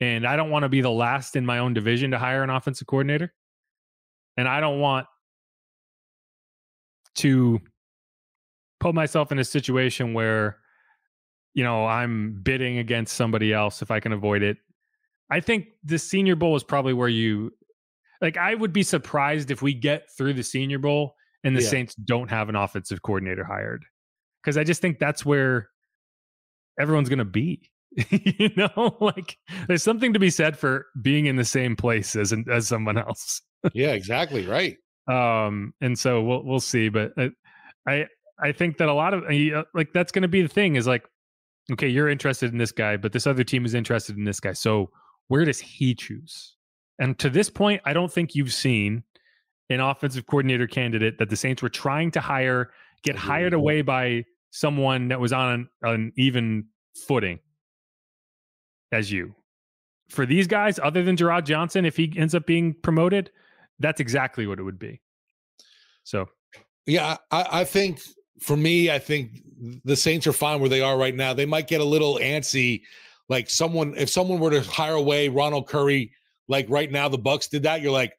and 0.00 0.26
I 0.26 0.36
don't 0.36 0.50
want 0.50 0.64
to 0.64 0.68
be 0.68 0.80
the 0.80 0.90
last 0.90 1.36
in 1.36 1.46
my 1.46 1.58
own 1.58 1.72
division 1.72 2.10
to 2.10 2.18
hire 2.18 2.42
an 2.42 2.50
offensive 2.50 2.86
coordinator. 2.86 3.32
And 4.36 4.48
I 4.48 4.60
don't 4.60 4.80
want 4.80 5.06
to 7.16 7.60
put 8.80 8.94
myself 8.94 9.30
in 9.30 9.38
a 9.38 9.44
situation 9.44 10.14
where, 10.14 10.58
you 11.54 11.62
know, 11.62 11.86
I'm 11.86 12.40
bidding 12.42 12.78
against 12.78 13.16
somebody 13.16 13.52
else 13.52 13.82
if 13.82 13.90
I 13.90 14.00
can 14.00 14.12
avoid 14.12 14.42
it. 14.42 14.56
I 15.30 15.40
think 15.40 15.68
the 15.84 15.98
Senior 15.98 16.36
Bowl 16.36 16.56
is 16.56 16.64
probably 16.64 16.92
where 16.92 17.08
you, 17.08 17.52
like, 18.20 18.36
I 18.36 18.54
would 18.54 18.72
be 18.72 18.82
surprised 18.82 19.50
if 19.50 19.62
we 19.62 19.74
get 19.74 20.04
through 20.16 20.34
the 20.34 20.42
Senior 20.42 20.78
Bowl 20.78 21.14
and 21.42 21.56
the 21.56 21.62
Yeah. 21.62 21.68
Saints 21.68 21.94
don't 21.94 22.30
have 22.30 22.48
an 22.48 22.56
offensive 22.56 23.02
coordinator 23.02 23.44
hired. 23.44 23.84
Because 24.42 24.56
I 24.56 24.64
just 24.64 24.80
think 24.82 24.98
that's 24.98 25.24
where 25.24 25.68
everyone's 26.78 27.08
going 27.08 27.18
to 27.18 27.24
be. 27.24 27.70
you 28.10 28.50
know, 28.56 28.96
like 29.00 29.36
there's 29.68 29.82
something 29.82 30.12
to 30.12 30.18
be 30.18 30.30
said 30.30 30.58
for 30.58 30.86
being 31.00 31.26
in 31.26 31.36
the 31.36 31.44
same 31.44 31.76
place 31.76 32.16
as 32.16 32.34
as 32.50 32.66
someone 32.66 32.98
else. 32.98 33.40
yeah, 33.72 33.92
exactly. 33.92 34.46
Right. 34.46 34.76
Um, 35.06 35.74
and 35.82 35.98
so 35.98 36.22
we'll 36.22 36.42
we'll 36.44 36.60
see, 36.60 36.88
but 36.88 37.12
I 37.18 37.30
I, 37.86 38.06
I 38.42 38.52
think 38.52 38.78
that 38.78 38.88
a 38.88 38.94
lot 38.94 39.12
of 39.12 39.24
uh, 39.24 39.64
like 39.74 39.92
that's 39.92 40.10
going 40.10 40.22
to 40.22 40.28
be 40.28 40.40
the 40.40 40.48
thing 40.48 40.76
is 40.76 40.86
like, 40.86 41.06
okay, 41.70 41.88
you're 41.88 42.08
interested 42.08 42.52
in 42.52 42.56
this 42.56 42.72
guy, 42.72 42.96
but 42.96 43.12
this 43.12 43.26
other 43.26 43.44
team 43.44 43.66
is 43.66 43.74
interested 43.74 44.16
in 44.16 44.24
this 44.24 44.40
guy. 44.40 44.54
So 44.54 44.88
where 45.28 45.44
does 45.44 45.60
he 45.60 45.94
choose? 45.94 46.56
And 46.98 47.18
to 47.18 47.30
this 47.30 47.50
point, 47.50 47.82
I 47.84 47.92
don't 47.92 48.12
think 48.12 48.34
you've 48.34 48.52
seen 48.52 49.02
an 49.70 49.80
offensive 49.80 50.26
coordinator 50.26 50.66
candidate 50.66 51.18
that 51.18 51.30
the 51.30 51.36
Saints 51.36 51.62
were 51.62 51.68
trying 51.68 52.10
to 52.12 52.20
hire 52.20 52.70
get 53.02 53.16
hired 53.16 53.52
away 53.52 53.82
by 53.82 54.24
someone 54.50 55.08
that 55.08 55.20
was 55.20 55.32
on 55.32 55.52
an, 55.52 55.68
an 55.82 56.12
even 56.16 56.66
footing 57.06 57.38
as 58.92 59.12
you. 59.12 59.34
For 60.08 60.26
these 60.26 60.46
guys, 60.46 60.78
other 60.82 61.02
than 61.02 61.16
Jerrod 61.16 61.44
Johnson, 61.44 61.84
if 61.84 61.96
he 61.96 62.12
ends 62.16 62.34
up 62.34 62.46
being 62.46 62.74
promoted, 62.82 63.30
that's 63.78 64.00
exactly 64.00 64.46
what 64.46 64.58
it 64.58 64.62
would 64.62 64.78
be. 64.78 65.00
So, 66.04 66.28
Yeah, 66.86 67.16
I, 67.30 67.46
I 67.50 67.64
think 67.64 68.00
for 68.40 68.56
me, 68.56 68.90
I 68.90 68.98
think 68.98 69.42
the 69.84 69.96
Saints 69.96 70.26
are 70.26 70.32
fine 70.32 70.60
where 70.60 70.68
they 70.68 70.80
are 70.80 70.96
right 70.96 71.14
now. 71.14 71.34
They 71.34 71.46
might 71.46 71.66
get 71.66 71.80
a 71.80 71.84
little 71.84 72.16
antsy, 72.16 72.82
like 73.28 73.48
someone 73.48 73.94
if 73.96 74.10
someone 74.10 74.38
were 74.38 74.50
to 74.50 74.60
hire 74.60 74.94
away 74.94 75.28
Ronald 75.28 75.66
Curry, 75.66 76.12
like 76.48 76.66
right 76.68 76.90
now 76.90 77.08
the 77.08 77.18
Bucks 77.18 77.48
did 77.48 77.62
that. 77.64 77.80
You're 77.80 77.92
like, 77.92 78.12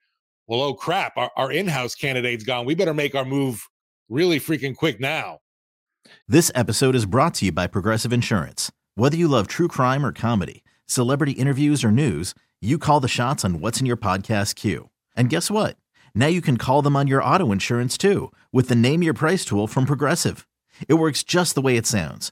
well, 0.47 0.61
oh 0.61 0.73
crap, 0.73 1.17
our, 1.17 1.31
our 1.35 1.51
in-house 1.51 1.95
candidate's 1.95 2.43
gone. 2.43 2.65
We 2.65 2.75
better 2.75 2.93
make 2.93 3.15
our 3.15 3.25
move 3.25 3.67
really 4.09 4.39
freaking 4.39 4.75
quick 4.75 4.99
now. 4.99 5.39
This 6.27 6.51
episode 6.53 6.95
is 6.95 7.05
brought 7.05 7.33
to 7.35 7.45
you 7.45 7.51
by 7.51 7.67
Progressive 7.67 8.13
Insurance. 8.13 8.71
Whether 8.93 9.17
you 9.17 9.27
love 9.27 9.47
true 9.47 9.67
crime 9.67 10.05
or 10.05 10.11
comedy, 10.11 10.63
celebrity 10.85 11.31
interviews 11.33 11.83
or 11.83 11.91
news, 11.91 12.35
you 12.61 12.77
call 12.77 12.99
the 12.99 13.07
shots 13.07 13.43
on 13.43 13.59
what's 13.59 13.79
in 13.79 13.85
your 13.85 13.97
podcast 13.97 14.55
queue. 14.55 14.89
And 15.15 15.29
guess 15.29 15.49
what? 15.49 15.77
Now 16.13 16.27
you 16.27 16.41
can 16.41 16.57
call 16.57 16.81
them 16.81 16.95
on 16.95 17.07
your 17.07 17.23
auto 17.23 17.51
insurance 17.51 17.97
too 17.97 18.31
with 18.51 18.69
the 18.69 18.75
Name 18.75 19.03
Your 19.03 19.13
Price 19.13 19.45
tool 19.45 19.67
from 19.67 19.85
Progressive. 19.85 20.47
It 20.87 20.95
works 20.95 21.23
just 21.23 21.55
the 21.55 21.61
way 21.61 21.75
it 21.75 21.85
sounds. 21.85 22.31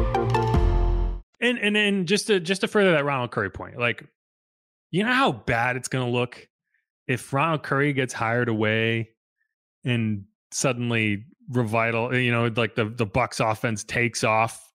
And 1.51 1.59
and 1.59 1.77
and 1.77 2.07
just 2.07 2.27
to 2.27 2.39
just 2.39 2.61
to 2.61 2.67
further 2.67 2.91
that 2.93 3.05
Ronald 3.05 3.31
Curry 3.31 3.51
point, 3.51 3.77
like 3.77 4.05
you 4.91 5.03
know 5.03 5.13
how 5.13 5.31
bad 5.31 5.75
it's 5.77 5.87
going 5.87 6.05
to 6.05 6.11
look 6.11 6.47
if 7.07 7.33
Ronald 7.33 7.63
Curry 7.63 7.93
gets 7.93 8.13
hired 8.13 8.49
away 8.49 9.09
and 9.83 10.25
suddenly 10.51 11.25
revital, 11.51 12.23
you 12.23 12.31
know, 12.31 12.51
like 12.55 12.75
the 12.75 12.85
the 12.85 13.05
Bucks 13.05 13.39
offense 13.39 13.83
takes 13.83 14.23
off 14.23 14.71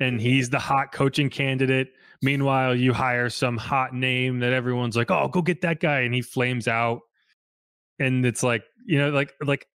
and 0.00 0.20
he's 0.20 0.50
the 0.50 0.58
hot 0.58 0.92
coaching 0.92 1.30
candidate. 1.30 1.88
Meanwhile, 2.22 2.76
you 2.76 2.92
hire 2.92 3.28
some 3.28 3.56
hot 3.56 3.94
name 3.94 4.40
that 4.40 4.52
everyone's 4.52 4.96
like, 4.96 5.10
"Oh, 5.10 5.28
go 5.28 5.42
get 5.42 5.60
that 5.62 5.80
guy," 5.80 6.00
and 6.00 6.14
he 6.14 6.22
flames 6.22 6.66
out. 6.66 7.00
And 7.98 8.24
it's 8.24 8.42
like, 8.42 8.64
you 8.86 8.98
know, 8.98 9.10
like 9.10 9.34
like 9.42 9.66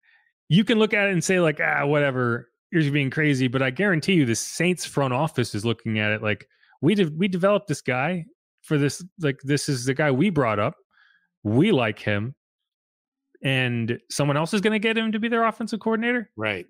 you 0.49 0.63
can 0.63 0.79
look 0.79 0.93
at 0.93 1.07
it 1.09 1.13
and 1.13 1.23
say 1.23 1.39
like, 1.39 1.59
"Ah, 1.61 1.85
whatever." 1.85 2.49
You're 2.71 2.91
being 2.91 3.09
crazy, 3.09 3.47
but 3.47 3.61
I 3.61 3.69
guarantee 3.69 4.13
you, 4.13 4.25
the 4.25 4.35
Saints 4.35 4.85
front 4.85 5.13
office 5.13 5.53
is 5.53 5.65
looking 5.65 5.99
at 5.99 6.11
it 6.11 6.23
like 6.23 6.47
we 6.81 6.95
de- 6.95 7.11
we 7.17 7.27
developed 7.27 7.67
this 7.67 7.81
guy 7.81 8.25
for 8.61 8.77
this. 8.77 9.03
Like 9.19 9.39
this 9.43 9.67
is 9.67 9.85
the 9.85 9.93
guy 9.93 10.11
we 10.11 10.29
brought 10.29 10.59
up. 10.59 10.75
We 11.43 11.71
like 11.71 11.99
him, 11.99 12.33
and 13.43 13.99
someone 14.09 14.37
else 14.37 14.53
is 14.53 14.61
going 14.61 14.73
to 14.73 14.79
get 14.79 14.97
him 14.97 15.11
to 15.11 15.19
be 15.19 15.27
their 15.27 15.43
offensive 15.43 15.79
coordinator. 15.79 16.29
Right. 16.37 16.65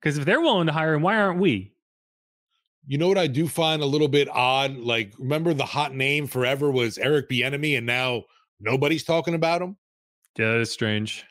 Because 0.00 0.18
if 0.18 0.24
they're 0.24 0.40
willing 0.40 0.66
to 0.66 0.72
hire 0.72 0.94
him, 0.94 1.02
why 1.02 1.16
aren't 1.16 1.40
we? 1.40 1.72
You 2.86 2.96
know 2.96 3.08
what 3.08 3.18
I 3.18 3.26
do 3.26 3.48
find 3.48 3.82
a 3.82 3.86
little 3.86 4.08
bit 4.08 4.28
odd? 4.30 4.76
Like, 4.76 5.12
remember 5.18 5.52
the 5.52 5.64
hot 5.64 5.94
name 5.94 6.26
forever 6.26 6.70
was 6.70 6.96
Eric 6.96 7.28
Bieniemy, 7.28 7.76
and 7.76 7.86
now 7.86 8.22
nobody's 8.60 9.04
talking 9.04 9.34
about 9.34 9.60
him. 9.60 9.76
Yeah, 10.38 10.52
that 10.52 10.60
is 10.60 10.70
strange. 10.70 11.24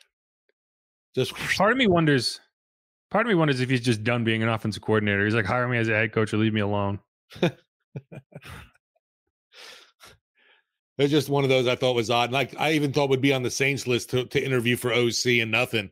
Just 1.14 1.34
part 1.34 1.72
of 1.72 1.78
me 1.78 1.86
wonders. 1.86 2.40
Part 3.10 3.26
of 3.26 3.28
me 3.28 3.34
wonders 3.34 3.60
if 3.60 3.70
he's 3.70 3.80
just 3.80 4.04
done 4.04 4.24
being 4.24 4.42
an 4.42 4.48
offensive 4.48 4.82
coordinator. 4.82 5.24
He's 5.24 5.34
like, 5.34 5.46
hire 5.46 5.66
me 5.66 5.78
as 5.78 5.88
a 5.88 5.92
head 5.92 6.12
coach 6.12 6.32
or 6.34 6.36
leave 6.36 6.52
me 6.52 6.60
alone. 6.60 7.00
It's 10.98 11.12
just 11.12 11.28
one 11.28 11.44
of 11.44 11.50
those 11.50 11.68
I 11.68 11.76
thought 11.76 11.94
was 11.94 12.10
odd. 12.10 12.32
Like 12.32 12.58
I 12.58 12.72
even 12.72 12.92
thought 12.92 13.08
would 13.08 13.20
be 13.20 13.32
on 13.32 13.44
the 13.44 13.50
Saints 13.50 13.86
list 13.86 14.10
to, 14.10 14.24
to 14.26 14.44
interview 14.44 14.76
for 14.76 14.92
OC 14.92 15.26
and 15.40 15.50
nothing. 15.50 15.90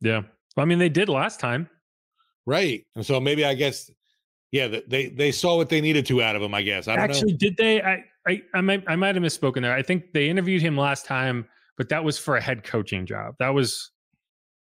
Yeah. 0.00 0.22
Well, 0.56 0.62
I 0.62 0.64
mean, 0.64 0.78
they 0.78 0.88
did 0.88 1.08
last 1.08 1.40
time. 1.40 1.68
Right. 2.46 2.86
And 2.94 3.04
so 3.04 3.20
maybe 3.20 3.44
I 3.44 3.54
guess, 3.54 3.90
yeah, 4.52 4.80
they 4.88 5.08
they 5.08 5.32
saw 5.32 5.56
what 5.56 5.68
they 5.68 5.80
needed 5.80 6.06
to 6.06 6.22
out 6.22 6.36
of 6.36 6.42
him. 6.42 6.54
I 6.54 6.62
guess. 6.62 6.88
I 6.88 6.94
Actually, 6.94 7.32
know. 7.32 7.38
did 7.38 7.56
they? 7.56 7.82
I, 7.82 8.04
I 8.26 8.42
I 8.54 8.60
might 8.60 8.84
I 8.88 8.96
might 8.96 9.14
have 9.14 9.22
misspoken 9.22 9.62
there. 9.62 9.74
I 9.74 9.82
think 9.82 10.12
they 10.12 10.28
interviewed 10.28 10.62
him 10.62 10.76
last 10.76 11.06
time, 11.06 11.46
but 11.76 11.88
that 11.88 12.02
was 12.02 12.18
for 12.18 12.36
a 12.36 12.40
head 12.40 12.64
coaching 12.64 13.06
job. 13.06 13.34
That 13.38 13.50
was 13.50 13.90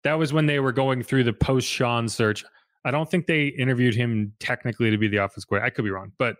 that 0.03 0.13
was 0.13 0.33
when 0.33 0.45
they 0.45 0.59
were 0.59 0.71
going 0.71 1.03
through 1.03 1.23
the 1.23 1.33
post 1.33 1.67
Sean 1.67 2.07
search. 2.07 2.43
I 2.85 2.91
don't 2.91 3.09
think 3.09 3.27
they 3.27 3.47
interviewed 3.47 3.95
him 3.95 4.33
technically 4.39 4.89
to 4.89 4.97
be 4.97 5.07
the 5.07 5.19
office 5.19 5.45
coordinator. 5.45 5.73
I 5.73 5.75
could 5.75 5.85
be 5.85 5.91
wrong, 5.91 6.13
but 6.17 6.37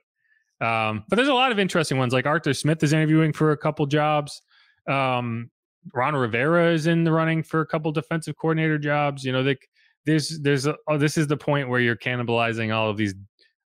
um, 0.61 1.05
but 1.09 1.15
there's 1.15 1.27
a 1.29 1.33
lot 1.33 1.51
of 1.51 1.59
interesting 1.59 1.97
ones. 1.97 2.13
Like 2.13 2.25
Arthur 2.25 2.53
Smith 2.53 2.83
is 2.83 2.93
interviewing 2.93 3.33
for 3.33 3.51
a 3.51 3.57
couple 3.57 3.85
jobs. 3.85 4.41
Um, 4.87 5.49
Ron 5.93 6.15
Rivera 6.15 6.71
is 6.71 6.87
in 6.87 7.03
the 7.03 7.11
running 7.11 7.43
for 7.43 7.61
a 7.61 7.65
couple 7.65 7.91
defensive 7.91 8.37
coordinator 8.37 8.77
jobs. 8.77 9.23
You 9.23 9.31
know, 9.31 9.41
like 9.41 9.69
there's 10.05 10.39
there's 10.41 10.65
a, 10.65 10.75
oh, 10.87 10.97
this 10.97 11.17
is 11.17 11.27
the 11.27 11.37
point 11.37 11.69
where 11.69 11.79
you're 11.79 11.95
cannibalizing 11.95 12.75
all 12.75 12.89
of 12.89 12.97
these 12.97 13.15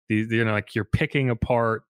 these 0.08 0.30
you 0.30 0.44
know 0.44 0.52
like 0.52 0.74
you're 0.74 0.84
picking 0.84 1.30
apart 1.30 1.82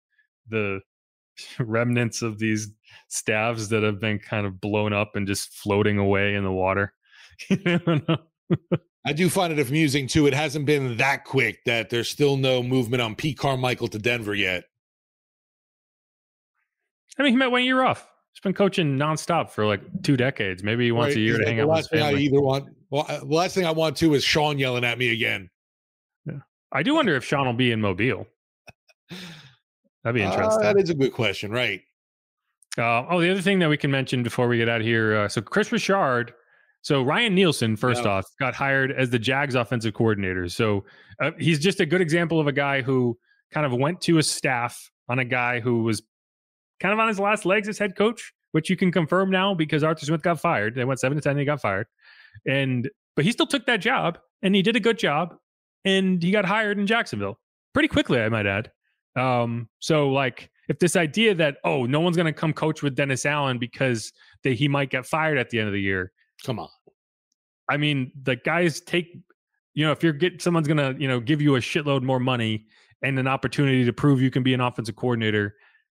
the 0.48 0.80
remnants 1.58 2.22
of 2.22 2.38
these 2.38 2.70
staffs 3.08 3.68
that 3.68 3.82
have 3.82 4.00
been 4.00 4.18
kind 4.18 4.46
of 4.46 4.60
blown 4.60 4.92
up 4.92 5.16
and 5.16 5.26
just 5.26 5.52
floating 5.54 5.98
away 5.98 6.34
in 6.34 6.44
the 6.44 6.52
water. 6.52 6.92
I 9.04 9.12
do 9.12 9.28
find 9.28 9.52
it 9.52 9.68
amusing 9.68 10.06
too. 10.06 10.26
It 10.26 10.34
hasn't 10.34 10.64
been 10.64 10.96
that 10.98 11.24
quick 11.24 11.64
that 11.66 11.90
there's 11.90 12.08
still 12.08 12.36
no 12.36 12.62
movement 12.62 13.02
on 13.02 13.14
Pete 13.14 13.38
Carmichael 13.38 13.88
to 13.88 13.98
Denver 13.98 14.34
yet. 14.34 14.64
I 17.18 17.22
mean, 17.22 17.32
he 17.32 17.36
might 17.36 17.48
one 17.48 17.64
year 17.64 17.82
off. 17.82 18.08
He's 18.32 18.40
been 18.40 18.54
coaching 18.54 18.96
nonstop 18.96 19.50
for 19.50 19.66
like 19.66 19.80
two 20.02 20.16
decades. 20.16 20.62
Maybe 20.62 20.84
he 20.84 20.92
wants 20.92 21.14
right. 21.14 21.18
a 21.18 21.20
year 21.20 21.34
He's 21.34 21.40
to 21.40 21.44
like 21.44 21.54
hang 21.54 21.60
out 21.60 21.68
with 21.68 21.78
his 21.78 21.88
family. 21.88 22.20
I 22.20 22.22
either 22.22 22.40
want, 22.40 22.68
well, 22.90 23.04
the 23.06 23.24
last 23.26 23.54
thing 23.54 23.66
I 23.66 23.70
want 23.70 23.96
to 23.98 24.14
is 24.14 24.24
Sean 24.24 24.58
yelling 24.58 24.84
at 24.84 24.98
me 24.98 25.12
again. 25.12 25.50
Yeah. 26.24 26.38
I 26.72 26.82
do 26.82 26.94
wonder 26.94 27.14
if 27.16 27.24
Sean 27.24 27.46
will 27.46 27.52
be 27.52 27.72
in 27.72 27.80
Mobile. 27.80 28.26
That'd 30.04 30.14
be 30.14 30.22
uh, 30.22 30.30
interesting. 30.30 30.64
Uh, 30.64 30.72
that 30.72 30.80
is 30.80 30.90
a 30.90 30.94
good 30.94 31.12
question, 31.12 31.50
right? 31.50 31.82
Uh, 32.78 33.04
oh, 33.10 33.20
the 33.20 33.30
other 33.30 33.42
thing 33.42 33.58
that 33.58 33.68
we 33.68 33.76
can 33.76 33.90
mention 33.90 34.22
before 34.22 34.48
we 34.48 34.56
get 34.56 34.68
out 34.68 34.80
of 34.80 34.86
here. 34.86 35.16
Uh, 35.16 35.28
so 35.28 35.42
Kris 35.42 35.70
Richard. 35.70 36.32
So 36.82 37.02
Ryan 37.02 37.34
Nielsen, 37.34 37.76
first 37.76 38.04
yeah. 38.04 38.10
off, 38.10 38.26
got 38.40 38.54
hired 38.54 38.92
as 38.92 39.10
the 39.10 39.18
Jags 39.18 39.54
offensive 39.54 39.94
coordinator. 39.94 40.48
So 40.48 40.84
uh, 41.20 41.30
he's 41.38 41.60
just 41.60 41.80
a 41.80 41.86
good 41.86 42.00
example 42.00 42.40
of 42.40 42.48
a 42.48 42.52
guy 42.52 42.82
who 42.82 43.16
kind 43.52 43.64
of 43.64 43.72
went 43.72 44.00
to 44.02 44.18
a 44.18 44.22
staff 44.22 44.90
on 45.08 45.20
a 45.20 45.24
guy 45.24 45.60
who 45.60 45.84
was 45.84 46.02
kind 46.80 46.92
of 46.92 46.98
on 46.98 47.06
his 47.06 47.20
last 47.20 47.46
legs 47.46 47.68
as 47.68 47.78
head 47.78 47.96
coach, 47.96 48.32
which 48.50 48.68
you 48.68 48.76
can 48.76 48.90
confirm 48.90 49.30
now 49.30 49.54
because 49.54 49.84
Arthur 49.84 50.04
Smith 50.04 50.22
got 50.22 50.40
fired. 50.40 50.74
They 50.74 50.84
went 50.84 50.98
seven 50.98 51.16
to 51.16 51.22
ten, 51.22 51.38
he 51.38 51.44
got 51.44 51.60
fired. 51.60 51.86
And 52.46 52.90
but 53.14 53.24
he 53.24 53.30
still 53.30 53.46
took 53.46 53.66
that 53.66 53.80
job 53.80 54.18
and 54.42 54.54
he 54.54 54.62
did 54.62 54.74
a 54.74 54.80
good 54.80 54.98
job 54.98 55.36
and 55.84 56.20
he 56.22 56.32
got 56.32 56.44
hired 56.44 56.78
in 56.78 56.86
Jacksonville 56.86 57.38
pretty 57.74 57.88
quickly, 57.88 58.20
I 58.20 58.28
might 58.28 58.46
add. 58.46 58.72
Um, 59.14 59.68
so 59.78 60.08
like 60.08 60.50
if 60.68 60.78
this 60.78 60.96
idea 60.96 61.34
that 61.34 61.58
oh 61.64 61.84
no 61.86 62.00
one's 62.00 62.16
gonna 62.16 62.32
come 62.32 62.52
coach 62.52 62.82
with 62.82 62.96
Dennis 62.96 63.26
Allen 63.26 63.58
because 63.58 64.12
they, 64.42 64.54
he 64.54 64.66
might 64.66 64.90
get 64.90 65.06
fired 65.06 65.38
at 65.38 65.50
the 65.50 65.58
end 65.58 65.68
of 65.68 65.74
the 65.74 65.80
year. 65.80 66.10
Come 66.44 66.58
on. 66.58 66.68
I 67.68 67.76
mean, 67.76 68.12
the 68.22 68.36
guys 68.36 68.80
take 68.80 69.16
you 69.74 69.86
know, 69.86 69.92
if 69.92 70.02
you're 70.02 70.12
get 70.12 70.42
someone's 70.42 70.68
gonna, 70.68 70.94
you 70.98 71.08
know, 71.08 71.20
give 71.20 71.40
you 71.40 71.56
a 71.56 71.60
shitload 71.60 72.02
more 72.02 72.20
money 72.20 72.66
and 73.02 73.18
an 73.18 73.26
opportunity 73.26 73.84
to 73.84 73.92
prove 73.92 74.20
you 74.20 74.30
can 74.30 74.42
be 74.42 74.54
an 74.54 74.60
offensive 74.60 74.96
coordinator, 74.96 75.54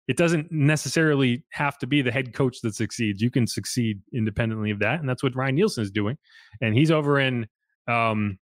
it 0.08 0.16
doesn't 0.16 0.50
necessarily 0.50 1.44
have 1.50 1.78
to 1.78 1.86
be 1.86 2.00
the 2.00 2.12
head 2.12 2.32
coach 2.32 2.60
that 2.62 2.74
succeeds. 2.74 3.20
You 3.20 3.30
can 3.30 3.46
succeed 3.46 4.00
independently 4.14 4.70
of 4.70 4.78
that, 4.78 5.00
and 5.00 5.08
that's 5.08 5.22
what 5.22 5.34
Ryan 5.34 5.56
Nielsen 5.56 5.82
is 5.82 5.90
doing. 5.90 6.16
And 6.60 6.74
he's 6.74 6.90
over 6.90 7.20
in 7.20 7.46
um, 7.86 8.38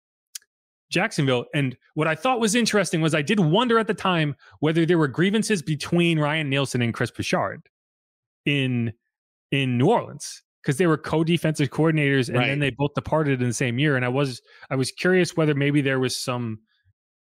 Jacksonville. 0.91 1.47
And 1.55 1.77
what 1.95 2.07
I 2.07 2.15
thought 2.15 2.39
was 2.39 2.55
interesting 2.55 3.01
was 3.01 3.15
I 3.15 3.23
did 3.23 3.41
wonder 3.41 3.79
at 3.79 3.87
the 3.87 3.95
time 3.95 4.37
whether 4.61 4.87
there 4.87 4.99
were 4.99 5.09
grievances 5.09 5.63
between 5.63 6.19
Ryan 6.19 6.49
Nielsen 6.49 6.83
and 6.83 6.95
Kris 6.95 7.13
Richard 7.17 7.63
in 8.45 8.93
in 9.51 9.79
New 9.79 9.87
Orleans 9.87 10.43
because 10.65 10.79
they 10.79 10.87
were 10.87 10.97
co-defensive 10.97 11.71
coordinators, 11.71 12.29
and 12.29 12.39
right. 12.39 12.49
then 12.49 12.59
they 12.59 12.71
both 12.71 12.95
departed 12.95 13.43
in 13.43 13.49
the 13.49 13.55
same 13.55 13.79
year. 13.79 13.97
And 13.97 14.05
I 14.05 14.09
was 14.09 14.41
I 14.71 14.77
was 14.77 14.91
curious 14.91 15.37
whether 15.37 15.55
maybe 15.55 15.81
there 15.81 16.01
was 16.01 16.17
some 16.17 16.61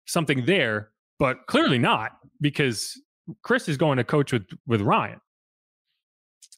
something 0.05 0.45
there, 0.45 0.89
but 1.17 1.45
clearly 1.47 1.79
not 1.79 2.11
because 2.41 2.99
Kris 3.43 3.69
is 3.69 3.77
going 3.77 3.97
to 3.97 4.03
coach 4.03 4.33
with 4.33 4.45
with 4.67 4.81
Ryan. 4.81 5.21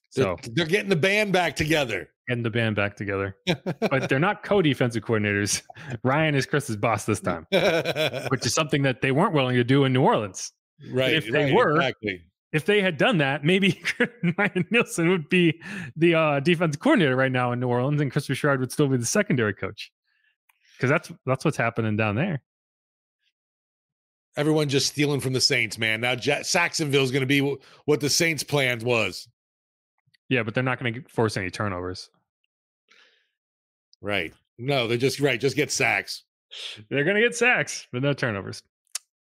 So 0.09 0.35
they're, 0.41 0.53
they're 0.53 0.65
getting 0.65 0.89
the 0.89 0.95
band 0.95 1.31
back 1.31 1.55
together. 1.55 2.09
Getting 2.27 2.43
the 2.43 2.49
band 2.49 2.75
back 2.75 2.95
together, 2.95 3.35
but 3.79 4.09
they're 4.09 4.19
not 4.19 4.43
co-defensive 4.43 5.03
coordinators. 5.03 5.61
Ryan 6.03 6.35
is 6.35 6.45
Kris's 6.45 6.77
boss 6.77 7.05
this 7.05 7.19
time, 7.19 7.45
which 8.29 8.45
is 8.45 8.53
something 8.53 8.81
that 8.83 9.01
they 9.01 9.11
weren't 9.11 9.33
willing 9.33 9.55
to 9.55 9.63
do 9.63 9.85
in 9.85 9.93
New 9.93 10.01
Orleans. 10.01 10.51
Right. 10.91 11.13
If 11.13 11.29
they 11.29 11.45
right, 11.45 11.53
were, 11.53 11.75
exactly. 11.75 12.21
If 12.53 12.65
they 12.65 12.81
had 12.81 12.97
done 12.97 13.19
that, 13.19 13.45
maybe 13.45 13.81
Ryan 14.37 14.67
Nielsen 14.71 15.09
would 15.09 15.29
be 15.29 15.61
the 15.95 16.15
uh, 16.15 16.39
defensive 16.41 16.81
coordinator 16.81 17.15
right 17.15 17.31
now 17.31 17.51
in 17.53 17.59
New 17.59 17.69
Orleans, 17.69 18.01
and 18.01 18.11
Kris 18.11 18.29
Richard 18.29 18.59
would 18.59 18.71
still 18.71 18.87
be 18.87 18.97
the 18.97 19.05
secondary 19.05 19.53
coach. 19.53 19.91
Because 20.77 20.89
that's 20.89 21.11
that's 21.25 21.45
what's 21.45 21.57
happening 21.57 21.95
down 21.95 22.15
there 22.15 22.41
everyone 24.37 24.69
just 24.69 24.87
stealing 24.87 25.19
from 25.19 25.33
the 25.33 25.41
Saints, 25.41 25.77
man. 25.77 26.01
Now 26.01 26.15
J- 26.15 26.43
Sacksonville 26.43 27.03
is 27.03 27.11
going 27.11 27.21
to 27.21 27.27
be 27.27 27.39
w- 27.39 27.59
what 27.85 27.99
the 27.99 28.09
Saints' 28.09 28.43
plans 28.43 28.83
was. 28.83 29.27
Yeah, 30.29 30.43
but 30.43 30.53
they're 30.53 30.63
not 30.63 30.79
going 30.79 30.93
to 30.93 31.01
force 31.09 31.35
any 31.37 31.49
turnovers. 31.49 32.09
Right. 34.01 34.33
No, 34.57 34.87
they're 34.87 34.97
just 34.97 35.19
right. 35.19 35.39
Just 35.39 35.55
get 35.55 35.71
sacks. 35.71 36.23
They're 36.89 37.03
going 37.03 37.15
to 37.15 37.21
get 37.21 37.35
sacks, 37.35 37.87
but 37.91 38.01
no 38.01 38.13
turnovers. 38.13 38.63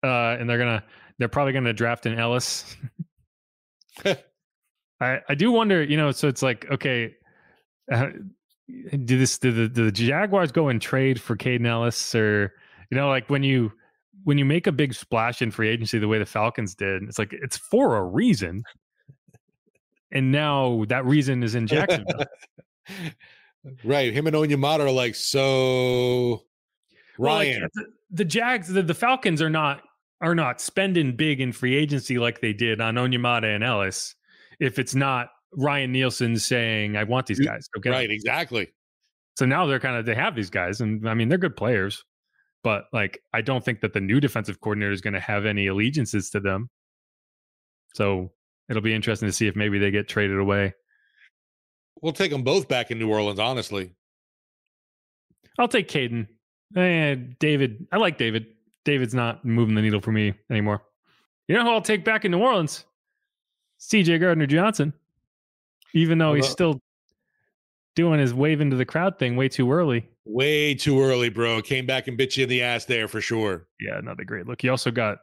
Uh, 0.02 0.36
and 0.38 0.48
they're 0.48 0.58
gonna 0.58 0.84
they're 1.18 1.28
probably 1.28 1.52
going 1.52 1.64
to 1.64 1.72
draft 1.72 2.06
an 2.06 2.18
Elliss. 2.18 2.76
I 5.00 5.20
I 5.28 5.34
do 5.34 5.50
wonder, 5.50 5.82
you 5.82 5.96
know. 5.96 6.10
So 6.12 6.28
it's 6.28 6.42
like 6.42 6.66
okay. 6.70 7.14
Uh, 7.92 8.08
do 9.04 9.18
this? 9.18 9.38
Do 9.38 9.52
the, 9.52 9.68
do 9.68 9.84
the 9.84 9.92
Jaguars 9.92 10.50
go 10.50 10.68
and 10.68 10.80
trade 10.80 11.20
for 11.20 11.36
Kaden 11.36 11.66
Elliss, 11.66 12.14
or 12.14 12.54
you 12.90 12.96
know, 12.96 13.08
like 13.08 13.28
when 13.28 13.42
you 13.42 13.72
when 14.24 14.38
you 14.38 14.44
make 14.44 14.66
a 14.66 14.72
big 14.72 14.94
splash 14.94 15.42
in 15.42 15.50
free 15.50 15.68
agency 15.68 15.98
the 15.98 16.08
way 16.08 16.18
the 16.18 16.26
Falcons 16.26 16.74
did, 16.74 17.02
it's 17.02 17.18
like 17.18 17.32
it's 17.32 17.56
for 17.56 17.96
a 17.96 18.02
reason. 18.02 18.62
And 20.12 20.30
now 20.30 20.84
that 20.88 21.04
reason 21.04 21.42
is 21.42 21.54
in 21.54 21.66
Jacksonville. 21.66 22.24
right. 23.84 24.12
Him 24.12 24.28
and 24.28 24.36
Onyemata 24.36 24.80
are 24.80 24.90
like, 24.90 25.16
so 25.16 26.44
Ryan. 27.18 27.60
Well, 27.60 27.60
like, 27.62 27.70
the, 27.74 27.84
the, 28.12 28.24
Jags, 28.24 28.68
the, 28.68 28.82
the 28.82 28.94
Falcons 28.94 29.42
are 29.42 29.50
not 29.50 29.82
are 30.20 30.34
not 30.34 30.60
spending 30.60 31.16
big 31.16 31.40
in 31.40 31.52
free 31.52 31.74
agency 31.76 32.18
like 32.18 32.40
they 32.40 32.52
did 32.52 32.80
on 32.80 32.94
Onyemata 32.94 33.54
and 33.54 33.64
Elliss. 33.64 34.14
If 34.60 34.78
it's 34.78 34.94
not 34.94 35.28
Ryan 35.56 35.92
Nielsen 35.92 36.38
saying, 36.38 36.96
I 36.96 37.04
want 37.04 37.26
these 37.26 37.40
guys. 37.40 37.68
Okay. 37.76 37.90
Right, 37.90 38.10
exactly. 38.10 38.68
So 39.36 39.46
now 39.46 39.66
they're 39.66 39.80
kind 39.80 39.96
of 39.96 40.06
they 40.06 40.14
have 40.14 40.36
these 40.36 40.50
guys, 40.50 40.80
and 40.80 41.08
I 41.08 41.14
mean 41.14 41.28
they're 41.28 41.38
good 41.38 41.56
players. 41.56 42.04
But 42.62 42.84
like, 42.92 43.20
I 43.32 43.42
don't 43.42 43.64
think 43.64 43.80
that 43.80 43.92
the 43.92 44.00
new 44.00 44.20
defensive 44.20 44.60
coordinator 44.60 44.92
is 44.92 45.02
going 45.02 45.14
to 45.14 45.20
have 45.20 45.44
any 45.44 45.66
allegiances 45.66 46.30
to 46.30 46.40
them. 46.40 46.70
So 47.94 48.32
it'll 48.70 48.82
be 48.82 48.94
interesting 48.94 49.28
to 49.28 49.32
see 49.32 49.46
if 49.46 49.54
maybe 49.54 49.78
they 49.78 49.90
get 49.90 50.08
traded 50.08 50.38
away. 50.38 50.72
We'll 52.00 52.12
take 52.12 52.30
them 52.30 52.42
both 52.42 52.68
back 52.68 52.90
in 52.90 52.98
New 52.98 53.10
Orleans, 53.10 53.38
honestly. 53.38 53.92
I'll 55.58 55.68
take 55.68 55.88
Kaden. 55.88 56.26
And 56.74 57.28
eh, 57.28 57.34
David, 57.38 57.86
I 57.92 57.98
like 57.98 58.18
David. 58.18 58.46
David's 58.84 59.14
not 59.14 59.44
moving 59.44 59.74
the 59.74 59.82
needle 59.82 60.00
for 60.00 60.12
me 60.12 60.34
anymore. 60.50 60.82
You 61.48 61.56
know 61.56 61.64
who 61.64 61.70
I'll 61.70 61.82
take 61.82 62.04
back 62.04 62.24
in 62.24 62.30
New 62.30 62.40
Orleans? 62.40 62.84
CJ 63.80 64.20
Gardner 64.20 64.46
Johnson. 64.46 64.92
Even 65.92 66.18
though 66.18 66.34
he's 66.34 66.48
still 66.48 66.80
doing 67.94 68.18
his 68.18 68.34
wave 68.34 68.60
into 68.60 68.76
the 68.76 68.84
crowd 68.84 69.18
thing 69.18 69.36
way 69.36 69.48
too 69.48 69.70
early. 69.70 70.08
Way 70.24 70.74
too 70.74 71.00
early, 71.00 71.28
bro. 71.28 71.62
Came 71.62 71.86
back 71.86 72.08
and 72.08 72.16
bit 72.16 72.36
you 72.36 72.44
in 72.44 72.48
the 72.48 72.62
ass 72.62 72.84
there 72.86 73.08
for 73.08 73.20
sure. 73.20 73.66
Yeah, 73.80 73.98
another 73.98 74.24
great 74.24 74.46
look. 74.46 74.62
He 74.62 74.68
also 74.68 74.90
got 74.90 75.18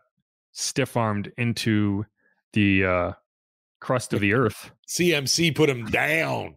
stiff 0.53 0.95
armed 0.95 1.31
into 1.37 2.05
the 2.53 2.85
uh, 2.85 3.11
crust 3.79 4.13
of 4.13 4.21
the 4.21 4.33
earth. 4.33 4.71
CMC 4.87 5.55
put 5.55 5.69
him 5.69 5.85
down. 5.85 6.55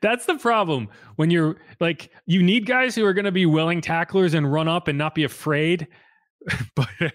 That's 0.00 0.26
the 0.26 0.36
problem 0.38 0.88
when 1.16 1.30
you're 1.30 1.56
like, 1.80 2.10
you 2.26 2.42
need 2.42 2.66
guys 2.66 2.94
who 2.94 3.04
are 3.04 3.12
going 3.12 3.24
to 3.24 3.32
be 3.32 3.46
willing 3.46 3.80
tacklers 3.80 4.34
and 4.34 4.50
run 4.50 4.68
up 4.68 4.88
and 4.88 4.96
not 4.96 5.14
be 5.14 5.24
afraid. 5.24 5.86
but 6.74 6.88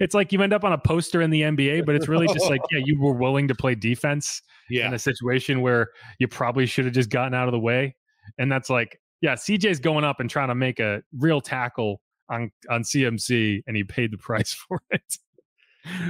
it's 0.00 0.14
like 0.14 0.32
you 0.32 0.42
end 0.42 0.52
up 0.52 0.64
on 0.64 0.72
a 0.72 0.78
poster 0.78 1.22
in 1.22 1.30
the 1.30 1.42
NBA, 1.42 1.86
but 1.86 1.94
it's 1.94 2.08
really 2.08 2.26
just 2.28 2.48
like, 2.48 2.60
yeah, 2.72 2.80
you 2.84 3.00
were 3.00 3.12
willing 3.14 3.48
to 3.48 3.54
play 3.54 3.74
defense 3.74 4.42
Yeah. 4.70 4.86
in 4.88 4.94
a 4.94 4.98
situation 4.98 5.60
where 5.60 5.88
you 6.18 6.28
probably 6.28 6.66
should 6.66 6.84
have 6.86 6.94
just 6.94 7.10
gotten 7.10 7.34
out 7.34 7.48
of 7.48 7.52
the 7.52 7.58
way. 7.58 7.94
And 8.38 8.50
that's 8.50 8.68
like, 8.70 9.00
yeah, 9.20 9.34
CJ's 9.34 9.80
going 9.80 10.04
up 10.04 10.20
and 10.20 10.28
trying 10.28 10.48
to 10.48 10.54
make 10.54 10.78
a 10.80 11.02
real 11.16 11.40
tackle 11.40 12.00
on 12.28 12.50
on 12.68 12.82
CMC, 12.82 13.62
and 13.66 13.76
he 13.76 13.84
paid 13.84 14.10
the 14.12 14.18
price 14.18 14.52
for 14.68 14.80
it. 14.90 15.02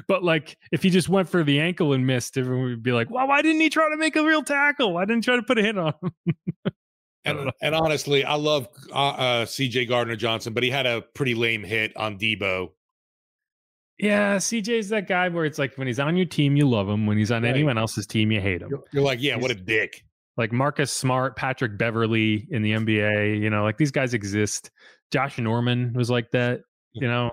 But 0.08 0.22
like, 0.24 0.56
if 0.72 0.82
he 0.82 0.90
just 0.90 1.08
went 1.08 1.28
for 1.28 1.42
the 1.44 1.60
ankle 1.60 1.92
and 1.92 2.06
missed, 2.06 2.36
everyone 2.36 2.66
would 2.66 2.82
be 2.82 2.92
like, 2.92 3.10
"Well, 3.10 3.26
why 3.28 3.42
didn't 3.42 3.60
he 3.60 3.70
try 3.70 3.88
to 3.90 3.96
make 3.96 4.16
a 4.16 4.24
real 4.24 4.42
tackle? 4.42 4.92
Why 4.94 5.04
didn't 5.04 5.24
he 5.24 5.26
try 5.26 5.36
to 5.36 5.42
put 5.42 5.58
a 5.58 5.62
hit 5.62 5.76
on 5.78 5.94
him?" 6.02 6.12
And, 7.24 7.50
and 7.60 7.74
honestly, 7.74 8.24
I 8.24 8.34
love 8.36 8.68
uh, 8.92 8.94
uh, 9.08 9.44
CJ 9.46 9.88
Gardner 9.88 10.14
Johnson, 10.14 10.52
but 10.52 10.62
he 10.62 10.70
had 10.70 10.86
a 10.86 11.02
pretty 11.02 11.34
lame 11.34 11.64
hit 11.64 11.96
on 11.96 12.20
Deebo. 12.20 12.68
Yeah, 13.98 14.36
CJ's 14.36 14.90
that 14.90 15.08
guy 15.08 15.28
where 15.28 15.44
it's 15.44 15.58
like 15.58 15.76
when 15.76 15.88
he's 15.88 15.98
on 15.98 16.16
your 16.16 16.26
team, 16.26 16.54
you 16.54 16.68
love 16.68 16.88
him. 16.88 17.04
When 17.04 17.18
he's 17.18 17.32
on 17.32 17.42
Right. 17.42 17.48
anyone 17.48 17.78
else's 17.78 18.06
team, 18.06 18.30
you 18.30 18.40
hate 18.40 18.62
him. 18.62 18.68
You're, 18.70 18.84
you're 18.92 19.02
like, 19.02 19.20
yeah, 19.20 19.34
what 19.36 19.50
a 19.50 19.56
dick. 19.56 20.04
Like 20.36 20.52
Marcus 20.52 20.92
Smart, 20.92 21.34
Patrick 21.34 21.76
Beverley 21.76 22.46
in 22.52 22.62
the 22.62 22.70
NBA, 22.72 23.40
you 23.40 23.50
know, 23.50 23.64
like 23.64 23.78
these 23.78 23.90
guys 23.90 24.14
exist. 24.14 24.70
Josh 25.10 25.36
Norman 25.38 25.94
was 25.94 26.08
like 26.10 26.30
that, 26.32 26.60
you 26.92 27.08
know. 27.08 27.30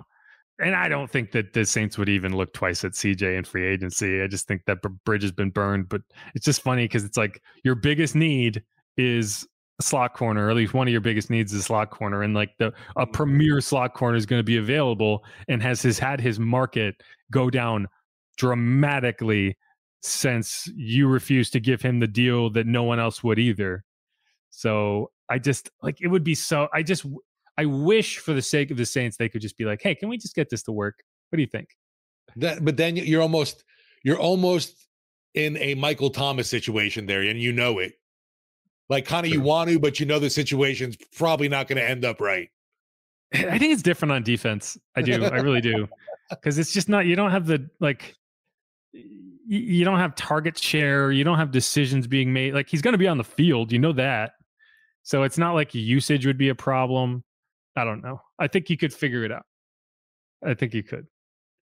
And 0.59 0.75
I 0.75 0.87
don't 0.87 1.09
think 1.09 1.31
that 1.31 1.53
the 1.53 1.65
Saints 1.65 1.97
would 1.97 2.09
even 2.09 2.35
look 2.35 2.53
twice 2.53 2.83
at 2.83 2.91
CJ 2.91 3.37
in 3.37 3.43
free 3.43 3.65
agency. 3.65 4.21
I 4.21 4.27
just 4.27 4.47
think 4.47 4.61
that 4.65 4.81
bridge 5.03 5.23
has 5.23 5.31
been 5.31 5.49
burned. 5.49 5.89
But 5.89 6.01
it's 6.35 6.45
just 6.45 6.61
funny 6.61 6.85
because 6.85 7.03
it's 7.03 7.17
like 7.17 7.41
your 7.63 7.75
biggest 7.75 8.15
need 8.15 8.63
is 8.95 9.47
a 9.79 9.83
slot 9.83 10.13
corner, 10.13 10.45
or 10.45 10.49
at 10.51 10.55
least 10.55 10.75
one 10.75 10.87
of 10.87 10.91
your 10.91 11.01
biggest 11.01 11.31
needs 11.31 11.53
is 11.53 11.61
a 11.61 11.63
slot 11.63 11.89
corner, 11.89 12.21
and 12.21 12.35
like 12.35 12.51
the 12.59 12.67
a 12.67 12.71
mm-hmm. 12.71 13.11
premier 13.11 13.61
slot 13.61 13.95
corner 13.95 14.15
is 14.15 14.27
going 14.27 14.39
to 14.39 14.43
be 14.43 14.57
available 14.57 15.23
and 15.47 15.61
has 15.61 15.81
his 15.81 15.97
had 15.97 16.21
his 16.21 16.39
market 16.39 16.95
go 17.31 17.49
down 17.49 17.87
dramatically 18.37 19.57
since 20.01 20.69
you 20.75 21.07
refused 21.07 21.53
to 21.53 21.59
give 21.59 21.81
him 21.81 21.99
the 21.99 22.07
deal 22.07 22.49
that 22.51 22.67
no 22.67 22.83
one 22.83 22.99
else 22.99 23.23
would 23.23 23.39
either. 23.39 23.83
So 24.51 25.09
I 25.29 25.39
just 25.39 25.71
like 25.81 25.99
it 25.99 26.07
would 26.07 26.23
be 26.23 26.35
so. 26.35 26.67
I 26.73 26.83
just 26.83 27.05
I 27.57 27.65
wish 27.65 28.17
for 28.17 28.33
the 28.33 28.41
sake 28.41 28.71
of 28.71 28.77
the 28.77 28.85
Saints 28.85 29.17
they 29.17 29.29
could 29.29 29.41
just 29.41 29.57
be 29.57 29.65
like, 29.65 29.81
hey, 29.81 29.95
can 29.95 30.09
we 30.09 30.17
just 30.17 30.35
get 30.35 30.49
this 30.49 30.63
to 30.63 30.71
work? 30.71 31.03
What 31.29 31.37
do 31.37 31.41
you 31.41 31.47
think? 31.47 31.69
That, 32.35 32.65
but 32.65 32.77
then 32.77 32.95
you're 32.95 33.21
almost 33.21 33.63
you're 34.03 34.19
almost 34.19 34.87
in 35.33 35.57
a 35.57 35.75
Michael 35.75 36.09
Thomas 36.09 36.49
situation 36.49 37.05
there, 37.05 37.21
and 37.21 37.39
you 37.39 37.51
know 37.51 37.79
it. 37.79 37.93
Like 38.89 39.05
kind 39.05 39.25
of 39.25 39.31
you 39.31 39.41
want 39.41 39.69
to, 39.69 39.79
but 39.79 39.99
you 39.99 40.05
know 40.05 40.19
the 40.19 40.29
situation's 40.29 40.97
probably 41.15 41.49
not 41.49 41.67
going 41.67 41.77
to 41.77 41.87
end 41.87 42.05
up 42.05 42.19
right. 42.19 42.49
Eh, 43.33 43.47
I 43.49 43.57
think 43.57 43.73
it's 43.73 43.81
different 43.81 44.11
on 44.11 44.23
defense. 44.23 44.77
I 44.95 45.01
do. 45.01 45.23
I 45.23 45.37
really 45.39 45.61
do. 45.61 45.87
Because 46.29 46.57
it's 46.57 46.71
just 46.71 46.89
not, 46.89 47.05
you 47.05 47.15
don't 47.15 47.29
have 47.29 47.45
the, 47.45 47.69
like, 47.79 48.15
you 48.91 49.85
don't 49.85 49.99
have 49.99 50.15
target 50.15 50.57
share. 50.57 51.11
You 51.11 51.23
don't 51.23 51.37
have 51.37 51.51
decisions 51.51 52.07
being 52.07 52.33
made. 52.33 52.55
Like, 52.55 52.69
he's 52.69 52.81
going 52.81 52.93
to 52.93 52.97
be 52.97 53.07
on 53.07 53.19
the 53.19 53.23
field. 53.23 53.71
You 53.71 53.77
know 53.77 53.91
that. 53.91 54.31
So 55.03 55.23
it's 55.23 55.37
not 55.37 55.53
like 55.53 55.75
usage 55.75 56.25
would 56.25 56.37
be 56.37 56.49
a 56.49 56.55
problem. 56.55 57.23
I 57.75 57.83
don't 57.83 58.03
know. 58.03 58.21
I 58.39 58.47
think 58.47 58.69
you 58.69 58.77
could 58.77 58.93
figure 58.93 59.23
it 59.23 59.31
out. 59.31 59.45
I 60.45 60.53
think 60.53 60.73
you 60.73 60.83
could. 60.83 61.07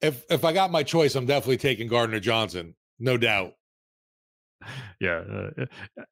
If 0.01 0.23
if 0.29 0.43
I 0.43 0.53
got 0.53 0.71
my 0.71 0.83
choice, 0.83 1.15
I'm 1.15 1.25
definitely 1.25 1.57
taking 1.57 1.87
Gardner 1.87 2.19
Johnson, 2.19 2.75
no 2.99 3.17
doubt. 3.17 3.53
Yeah. 4.99 5.21
Uh, 5.57 5.65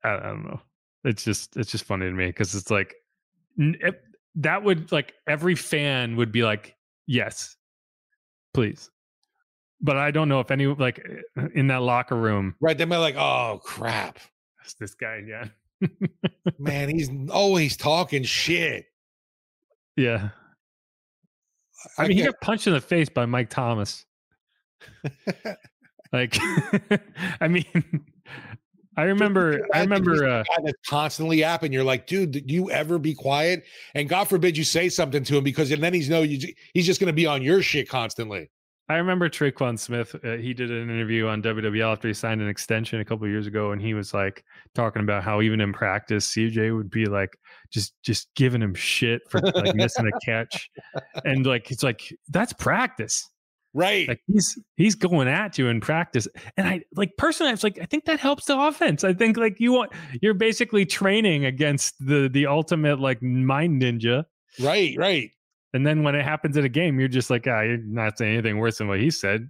I, 0.03 0.09
I 0.09 0.19
don't 0.19 0.43
know. 0.43 0.61
It's 1.03 1.23
just, 1.23 1.57
it's 1.57 1.71
just 1.71 1.85
funny 1.85 2.05
to 2.05 2.11
me 2.11 2.27
because 2.27 2.53
it's 2.55 2.69
like, 2.69 2.95
it, 3.57 4.01
that 4.35 4.63
would, 4.63 4.91
like, 4.91 5.13
every 5.27 5.55
fan 5.55 6.15
would 6.15 6.31
be 6.31 6.43
like, 6.43 6.75
yes, 7.07 7.55
please. 8.53 8.89
But 9.81 9.97
I 9.97 10.11
don't 10.11 10.29
know 10.29 10.39
if 10.39 10.51
any, 10.51 10.67
like, 10.67 11.03
in 11.55 11.67
that 11.67 11.81
locker 11.81 12.15
room, 12.15 12.55
Right? 12.61 12.77
They 12.77 12.85
might 12.85 12.97
like, 12.97 13.15
oh 13.15 13.59
crap, 13.63 14.19
It's 14.63 14.75
this 14.75 14.93
guy 14.93 15.15
again. 15.15 15.51
man, 16.59 16.89
he's 16.89 17.09
always 17.31 17.75
talking 17.75 18.23
shit. 18.23 18.85
Yeah. 19.95 20.29
I 21.97 22.07
mean, 22.07 22.17
he 22.17 22.23
got 22.23 22.39
punched 22.41 22.67
in 22.67 22.73
the 22.73 22.81
face 22.81 23.09
by 23.09 23.25
Mike 23.25 23.49
Thomas. 23.49 24.05
like, 26.13 26.37
I 27.41 27.47
mean, 27.47 27.65
I 28.97 29.03
remember, 29.03 29.67
I 29.73 29.81
remember, 29.81 30.27
uh, 30.27 30.43
that's 30.63 30.77
constantly 30.87 31.37
yapping. 31.37 31.71
You're 31.71 31.83
like, 31.83 32.07
dude, 32.07 32.31
did 32.31 32.51
you 32.51 32.69
ever 32.71 32.99
be 32.99 33.13
quiet? 33.13 33.63
And 33.95 34.09
God 34.09 34.25
forbid 34.25 34.57
you 34.57 34.63
say 34.63 34.89
something 34.89 35.23
to 35.23 35.37
him 35.37 35.43
because 35.43 35.71
and 35.71 35.81
then 35.81 35.93
he's 35.93 36.09
no, 36.09 36.23
you, 36.23 36.53
he's 36.73 36.85
just 36.85 36.99
going 36.99 37.07
to 37.07 37.13
be 37.13 37.25
on 37.25 37.41
your 37.41 37.61
shit 37.61 37.87
constantly. 37.87 38.49
I 38.89 38.95
remember 38.95 39.29
Tre'Quan 39.29 39.79
Smith. 39.79 40.15
Uh, 40.23 40.35
he 40.35 40.53
did 40.53 40.69
an 40.69 40.89
interview 40.89 41.27
on 41.27 41.41
WWL 41.41 41.93
after 41.93 42.07
he 42.09 42.13
signed 42.13 42.41
an 42.41 42.49
extension 42.49 42.99
a 42.99 43.05
couple 43.05 43.25
of 43.25 43.31
years 43.31 43.47
ago, 43.47 43.71
and 43.71 43.81
he 43.81 43.93
was 43.93 44.13
like 44.13 44.43
talking 44.75 45.01
about 45.01 45.23
how 45.23 45.41
even 45.41 45.61
in 45.61 45.71
practice, 45.71 46.29
CJ 46.33 46.75
would 46.75 46.89
be 46.89 47.05
like 47.05 47.37
just 47.71 47.93
just 48.03 48.27
giving 48.35 48.61
him 48.61 48.73
shit 48.73 49.21
for 49.29 49.39
like 49.39 49.75
missing 49.75 50.07
a 50.07 50.25
catch, 50.25 50.69
and 51.23 51.45
like 51.45 51.71
it's 51.71 51.83
like 51.83 52.13
that's 52.29 52.53
practice. 52.53 53.27
Right. 53.73 54.09
Like 54.09 54.19
he's 54.27 54.59
he's 54.75 54.95
going 54.95 55.29
at 55.29 55.57
you 55.57 55.67
in 55.67 55.79
practice, 55.79 56.27
and 56.57 56.67
I 56.67 56.81
like 56.93 57.11
personally, 57.17 57.51
I 57.51 57.53
was 57.53 57.63
like, 57.63 57.79
I 57.81 57.85
think 57.85 58.05
that 58.05 58.19
helps 58.19 58.45
the 58.45 58.59
offense. 58.59 59.05
I 59.05 59.13
think 59.13 59.37
like 59.37 59.59
you 59.59 59.71
want 59.71 59.93
you're 60.21 60.33
basically 60.33 60.85
training 60.85 61.45
against 61.45 61.95
the 62.05 62.29
the 62.29 62.47
ultimate 62.47 62.99
like 62.99 63.21
mind 63.21 63.81
ninja. 63.81 64.25
right. 64.59 64.95
Right. 64.97 65.31
And 65.73 65.85
then 65.85 66.03
when 66.03 66.15
it 66.15 66.23
happens 66.23 66.57
in 66.57 66.65
a 66.65 66.69
game, 66.69 66.99
you're 66.99 67.07
just 67.07 67.29
like, 67.29 67.47
ah, 67.47 67.61
you're 67.61 67.77
not 67.77 68.17
saying 68.17 68.33
anything 68.33 68.57
worse 68.57 68.77
than 68.77 68.87
what 68.87 68.99
he 68.99 69.09
said 69.09 69.49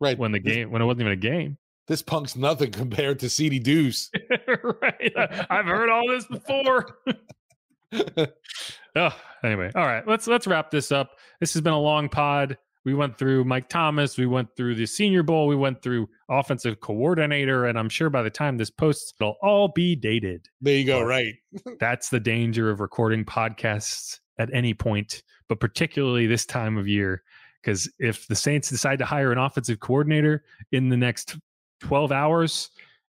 Right. 0.00 0.18
when 0.18 0.32
the 0.32 0.38
game 0.40 0.70
when 0.70 0.82
it 0.82 0.84
wasn't 0.84 1.02
even 1.02 1.12
a 1.12 1.16
game. 1.16 1.58
This 1.86 2.02
punk's 2.02 2.36
nothing 2.36 2.70
compared 2.70 3.18
to 3.20 3.28
CD 3.30 3.58
Deuce. 3.58 4.10
right. 4.82 5.12
I've 5.50 5.66
heard 5.66 5.88
all 5.90 6.08
this 6.08 6.24
before. 6.26 6.86
oh, 8.96 9.16
anyway, 9.44 9.70
all 9.74 9.86
right. 9.86 10.06
Let's 10.06 10.26
let's 10.26 10.46
wrap 10.46 10.70
this 10.70 10.92
up. 10.92 11.10
This 11.40 11.52
has 11.54 11.62
been 11.62 11.72
a 11.72 11.80
long 11.80 12.08
pod. 12.08 12.56
We 12.84 12.94
went 12.94 13.18
through 13.18 13.44
Mike 13.44 13.68
Thomas. 13.68 14.16
We 14.16 14.26
went 14.26 14.48
through 14.56 14.74
the 14.76 14.86
Senior 14.86 15.22
Bowl. 15.22 15.46
We 15.46 15.56
went 15.56 15.82
through 15.82 16.08
offensive 16.30 16.80
coordinator, 16.80 17.66
and 17.66 17.78
I'm 17.78 17.90
sure 17.90 18.08
by 18.08 18.22
the 18.22 18.30
time 18.30 18.56
this 18.56 18.70
posts, 18.70 19.12
it'll 19.20 19.36
all 19.42 19.68
be 19.68 19.94
dated. 19.96 20.46
There 20.62 20.76
you 20.76 20.86
go. 20.86 21.02
Right. 21.02 21.34
That's 21.80 22.08
the 22.08 22.20
danger 22.20 22.70
of 22.70 22.80
recording 22.80 23.24
podcasts 23.24 24.18
at 24.38 24.48
any 24.54 24.72
point, 24.72 25.22
but 25.50 25.58
particularly 25.60 26.26
this 26.26 26.46
time 26.46 26.78
of 26.78 26.86
year. 26.88 27.22
Because 27.60 27.90
if 27.98 28.26
the 28.28 28.34
Saints 28.36 28.70
decide 28.70 28.98
to 29.00 29.04
hire 29.04 29.32
an 29.32 29.38
offensive 29.38 29.80
coordinator 29.80 30.44
in 30.72 30.88
the 30.88 30.96
next 30.96 31.36
12 31.80 32.10
hours, 32.12 32.70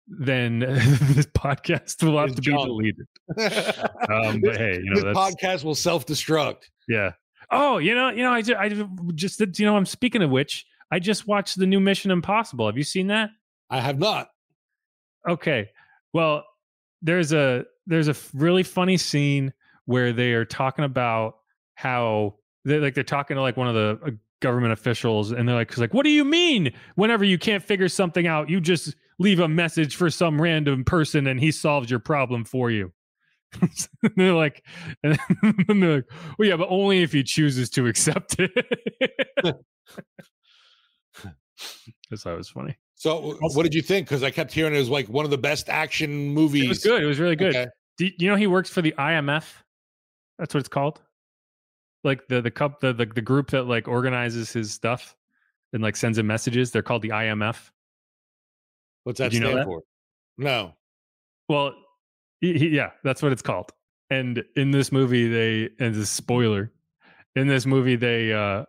then 0.07 0.59
this 0.61 1.27
podcast 1.27 2.01
will 2.05 2.19
have 2.19 2.29
It's 2.29 2.37
to 2.37 2.43
be 2.43 2.51
junk. 2.53 2.67
deleted. 2.67 3.07
Um, 4.09 4.41
but 4.41 4.57
hey, 4.57 4.75
you 4.85 4.91
know, 4.95 5.01
this 5.01 5.17
podcast 5.17 5.65
will 5.65 5.75
self 5.75 6.07
destruct. 6.07 6.65
yeah. 6.87 7.13
Oh, 7.51 7.79
you 7.79 7.95
know, 7.95 8.11
you 8.11 8.23
know, 8.23 8.33
I 8.33 8.43
just, 8.43 8.59
I 8.59 8.69
just, 9.15 9.59
you 9.59 9.67
know, 9.67 9.77
I'm 9.77 9.87
speaking 9.87 10.23
of 10.23 10.31
which, 10.31 10.65
I 10.93 10.99
just 11.01 11.27
watched 11.27 11.59
the 11.59 11.67
new 11.67 11.81
Mission 11.81 12.11
Impossible. 12.13 12.67
Have 12.67 12.77
you 12.77 12.85
seen 12.85 13.07
that? 13.09 13.31
I 13.71 13.81
have 13.81 13.99
not. 13.99 14.29
Okay. 15.29 15.71
Well, 16.13 16.45
there's 17.03 17.33
a 17.33 17.65
there's 17.87 18.09
a 18.09 18.15
really 18.35 18.63
funny 18.63 18.97
scene 18.97 19.53
where 19.87 20.13
they 20.13 20.33
are 20.35 20.45
talking 20.45 20.85
about 20.85 21.37
how 21.77 22.35
they 22.65 22.79
like 22.79 22.95
they're 22.95 23.05
talking 23.05 23.37
to 23.37 23.41
like 23.41 23.57
one 23.57 23.69
of 23.69 23.75
the 23.75 23.99
uh, 24.05 24.11
government 24.41 24.73
officials 24.73 25.31
and 25.31 25.49
they're 25.49 25.55
like 25.55 25.69
cuz 25.69 25.79
like 25.79 25.95
what 25.95 26.03
do 26.03 26.11
you 26.11 26.25
mean 26.25 26.73
whenever 26.97 27.25
you 27.25 27.39
can't 27.39 27.63
figure 27.63 27.89
something 27.89 28.27
out 28.27 28.51
you 28.51 28.61
just 28.61 28.97
leave 29.19 29.41
a 29.41 29.49
message 29.49 29.97
for 29.97 30.11
some 30.11 30.43
random 30.43 30.85
person 30.85 31.27
and 31.27 31.41
he 31.41 31.51
solves 31.51 31.91
your 31.91 32.01
problem 32.01 32.45
for 32.45 32.71
you. 32.71 32.93
They're 34.17 34.35
like 34.35 34.63
and 35.05 35.19
they're 35.69 35.97
like 35.97 36.05
well 36.39 36.49
yeah 36.49 36.57
but 36.57 36.69
only 36.69 37.03
if 37.03 37.13
he 37.13 37.23
chooses 37.23 37.71
to 37.71 37.87
accept 37.87 38.37
it. 38.39 38.51
That's 42.11 42.27
it 42.27 42.37
was 42.37 42.51
funny. 42.51 42.77
So, 42.95 43.37
what 43.41 43.63
did 43.63 43.75
you 43.75 43.83
think? 43.83 44.09
Because 44.09 44.23
I 44.23 44.31
kept 44.31 44.53
hearing 44.53 44.75
it 44.75 44.79
was 44.79 44.89
like 44.89 45.09
one 45.09 45.25
of 45.25 45.31
the 45.31 45.39
best 45.39 45.69
action 45.69 46.29
movies. 46.31 46.65
It 46.65 46.69
was 46.69 46.85
good. 46.85 47.03
It 47.03 47.07
was 47.07 47.19
really 47.19 47.37
good. 47.37 47.55
Okay. 47.55 47.71
You 47.99 48.31
know 48.31 48.37
he 48.37 48.47
works 48.47 48.71
for 48.71 48.83
the 48.83 48.93
IMF? 48.99 49.45
That's 50.39 50.55
what 50.55 50.61
it's 50.61 50.69
called. 50.69 51.01
Like 52.07 52.27
the 52.29 52.41
the 52.41 52.51
cup 52.51 52.81
the, 52.81 52.93
the 52.95 53.05
the 53.05 53.21
group 53.21 53.51
that 53.51 53.65
like 53.65 53.89
organizes 53.89 54.53
his 54.53 54.73
stuff 54.73 55.15
and 55.75 55.83
like 55.83 55.97
sends 55.97 56.17
him 56.17 56.27
messages. 56.27 56.71
They're 56.71 56.81
called 56.83 57.03
the 57.03 57.11
IMF. 57.11 57.71
What's 59.05 59.19
that 59.19 59.33
Did 59.33 59.35
you 59.35 59.41
know 59.41 59.57
that? 59.57 59.65
for? 59.65 59.83
No. 60.39 60.73
Well, 61.49 61.75
he, 62.41 62.59
he- 62.59 62.69
yeah, 62.69 62.91
that's 63.05 63.23
what 63.23 63.33
it's 63.33 63.43
called. 63.43 63.73
And 64.09 64.43
in 64.57 64.71
this 64.71 64.91
movie, 64.93 65.29
they 65.29 65.69
and 65.85 65.95
this 65.95 66.09
spoiler. 66.11 66.73
In 67.35 67.49
this 67.49 67.67
movie, 67.67 67.97
they 67.97 68.33
uh 68.33 68.65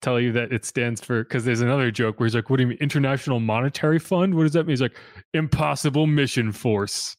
tell 0.00 0.20
you 0.20 0.32
that 0.32 0.52
it 0.52 0.64
stands 0.64 1.00
for 1.00 1.24
because 1.24 1.44
there's 1.44 1.60
another 1.60 1.90
joke 1.90 2.20
where 2.20 2.26
he's 2.26 2.34
like, 2.34 2.50
"What 2.50 2.56
do 2.58 2.62
you 2.62 2.68
mean, 2.68 2.78
International 2.80 3.40
Monetary 3.40 3.98
Fund? 3.98 4.34
What 4.34 4.44
does 4.44 4.52
that 4.52 4.64
mean?" 4.66 4.72
He's 4.72 4.80
like, 4.80 4.96
"Impossible 5.34 6.06
Mission 6.06 6.52
Force." 6.52 7.16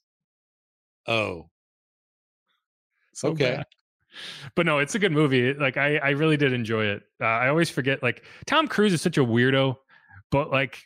Oh. 1.08 1.50
So 3.14 3.30
Okay. 3.30 3.56
bad. 3.58 3.66
But 4.56 4.66
no, 4.66 4.80
it's 4.80 4.96
a 4.96 5.00
good 5.00 5.12
movie. 5.12 5.54
Like 5.54 5.78
I, 5.78 5.98
I 5.98 6.10
really 6.12 6.38
did 6.38 6.54
enjoy 6.54 6.86
it. 6.86 7.04
Uh, 7.22 7.26
I 7.26 7.50
always 7.50 7.70
forget. 7.70 8.02
Like 8.04 8.24
Tom 8.46 8.68
Cruise 8.68 8.94
is 8.94 9.02
such 9.02 9.18
a 9.18 9.24
weirdo, 9.24 9.76
but 10.32 10.52
like 10.52 10.84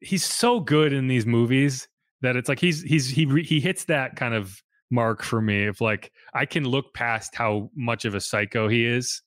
he's 0.00 0.24
so 0.24 0.60
good 0.60 0.92
in 0.92 1.08
these 1.08 1.26
movies 1.26 1.88
that 2.22 2.36
it's 2.36 2.48
like 2.48 2.60
he's 2.60 2.82
he's 2.82 3.08
he 3.08 3.26
he 3.42 3.60
hits 3.60 3.84
that 3.84 4.16
kind 4.16 4.34
of 4.34 4.62
mark 4.90 5.22
for 5.22 5.40
me 5.40 5.66
of 5.66 5.80
like 5.80 6.12
I 6.32 6.46
can 6.46 6.64
look 6.64 6.94
past 6.94 7.34
how 7.34 7.70
much 7.74 8.04
of 8.04 8.14
a 8.14 8.20
psycho 8.20 8.68
he 8.68 8.86
is 8.86 9.22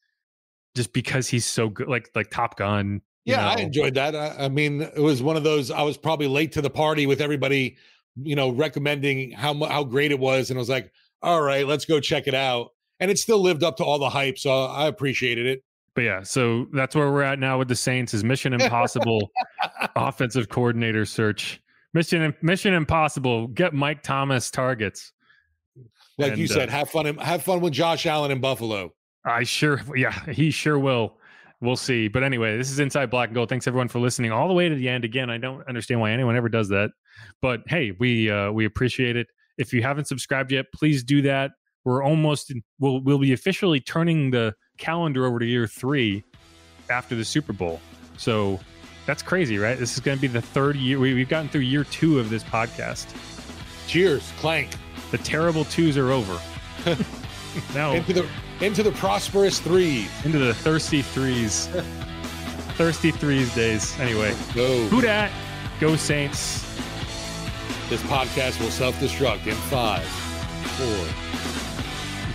just 0.75 0.93
because 0.93 1.27
he's 1.27 1.45
so 1.45 1.69
good 1.69 1.88
like 1.88 2.10
like 2.15 2.29
Top 2.29 2.57
Gun. 2.57 3.01
Yeah, 3.25 3.41
know? 3.41 3.47
I 3.47 3.55
enjoyed 3.55 3.93
that. 3.95 4.15
I, 4.15 4.45
I, 4.45 4.47
mean, 4.47 4.81
it 4.81 5.01
was 5.01 5.21
one 5.21 5.36
of 5.36 5.43
those 5.43 5.69
I 5.69 5.81
was 5.81 5.97
probably 5.97 6.27
late 6.27 6.53
to 6.53 6.62
the 6.62 6.69
party 6.69 7.05
with 7.05 7.19
everybody, 7.19 7.75
you 8.15 8.36
know, 8.36 8.49
recommending 8.49 9.31
how 9.31 9.53
how 9.65 9.83
great 9.83 10.12
it 10.12 10.19
was 10.19 10.49
and 10.49 10.57
I 10.57 10.62
was 10.62 10.69
like, 10.69 10.91
"All 11.21 11.41
right, 11.41 11.67
let's 11.67 11.86
go 11.86 11.99
check 11.99 12.27
it 12.27 12.36
out." 12.36 12.71
And 12.99 13.12
it 13.12 13.17
still 13.17 13.39
lived 13.39 13.63
up 13.63 13.77
to 13.77 13.83
all 13.83 13.99
the 13.99 14.10
hype, 14.10 14.39
so 14.39 14.65
I 14.65 14.88
appreciated 14.88 15.45
it. 15.45 15.63
But 15.93 16.03
yeah, 16.03 16.23
so 16.23 16.67
that's 16.73 16.95
where 16.95 17.12
we're 17.12 17.23
at 17.23 17.39
now 17.39 17.57
with 17.57 17.67
the 17.67 17.75
Saints 17.75 18.13
is 18.13 18.23
Mission 18.23 18.53
Impossible 18.53 19.31
offensive 19.95 20.47
coordinator 20.49 21.05
search. 21.05 21.60
Mission 21.93 22.36
Mission 22.41 22.73
Impossible, 22.73 23.47
get 23.47 23.73
Mike 23.73 24.03
Thomas 24.03 24.51
targets. 24.51 25.12
Like 26.19 26.33
and, 26.33 26.41
you 26.41 26.47
said, 26.47 26.69
uh, 26.69 26.71
have 26.71 26.89
fun 26.89 27.17
have 27.17 27.41
fun 27.41 27.62
with 27.62 27.73
Josh 27.73 28.05
Allen 28.05 28.29
in 28.29 28.39
Buffalo. 28.39 28.93
I 29.25 29.43
sure 29.43 29.81
yeah, 29.95 30.13
he 30.31 30.51
sure 30.51 30.77
will. 30.77 31.17
We'll 31.62 31.75
see. 31.75 32.07
But 32.07 32.21
anyway, 32.21 32.57
this 32.57 32.69
is 32.69 32.77
Inside 32.77 33.10
Black 33.10 33.29
and 33.29 33.36
Gold. 33.36 33.49
Thanks 33.49 33.65
everyone 33.65 33.88
for 33.88 33.97
listening 33.97 34.31
all 34.31 34.47
the 34.47 34.53
way 34.53 34.69
to 34.69 34.75
the 34.75 34.88
end. 34.88 35.03
Again, 35.03 35.31
I 35.31 35.39
don't 35.39 35.67
understand 35.67 35.99
why 35.99 36.12
anyone 36.12 36.36
ever 36.36 36.49
does 36.49 36.69
that. 36.69 36.91
But 37.41 37.62
hey, 37.65 37.91
we 37.99 38.29
uh 38.29 38.51
we 38.51 38.65
appreciate 38.65 39.15
it. 39.15 39.27
If 39.57 39.73
you 39.73 39.81
haven't 39.81 40.05
subscribed 40.05 40.51
yet, 40.51 40.65
please 40.75 41.03
do 41.03 41.23
that. 41.23 41.51
We're 41.88 42.04
almost 42.04 42.52
we'll 42.80 43.00
we'll 43.00 43.17
be 43.17 43.32
officially 43.32 43.80
turning 43.80 44.30
the 44.32 44.54
calendar 44.78 45.26
over 45.26 45.39
to 45.39 45.45
year 45.45 45.67
3 45.67 46.21
after 46.89 47.15
the 47.15 47.23
Super 47.23 47.54
Bowl. 47.54 47.80
So 48.17 48.60
that's 49.06 49.23
crazy, 49.23 49.58
right? 49.58 49.80
This 49.80 49.93
is 49.93 50.02
going 50.02 50.17
to 50.17 50.21
be 50.21 50.28
the 50.28 50.41
third 50.41 50.76
year. 50.76 51.00
We, 51.00 51.17
have 51.17 51.30
gotten 51.30 51.47
through 51.47 51.62
year 51.62 51.86
two 51.86 52.19
of 52.19 52.30
this 52.30 52.43
podcast. 52.43 53.08
Cheers, 53.88 54.34
clank. 54.38 54.71
The 55.12 55.17
terrible 55.19 55.63
twos 55.63 55.97
are 55.97 56.12
over. 56.12 56.38
now 57.73 57.93
into 57.93 58.12
the 58.12 58.28
into 58.60 58.84
the 58.84 58.91
prosperous 58.91 59.62
threes. 59.62 60.10
Into 60.26 60.39
the 60.39 60.54
thirsty 60.56 61.02
threes. 61.02 61.67
thirsty 62.76 63.12
threes 63.12 63.56
days. 63.56 63.97
Anyway, 63.97 64.36
go. 64.54 64.86
Who 64.88 65.00
dat? 65.00 65.32
Go 65.80 65.95
Saints. 65.95 66.63
This 67.88 68.02
podcast 68.04 68.60
will 68.60 68.71
self-destruct 68.71 69.47
in 69.47 69.56
five, 69.56 70.04
four. 70.04 71.28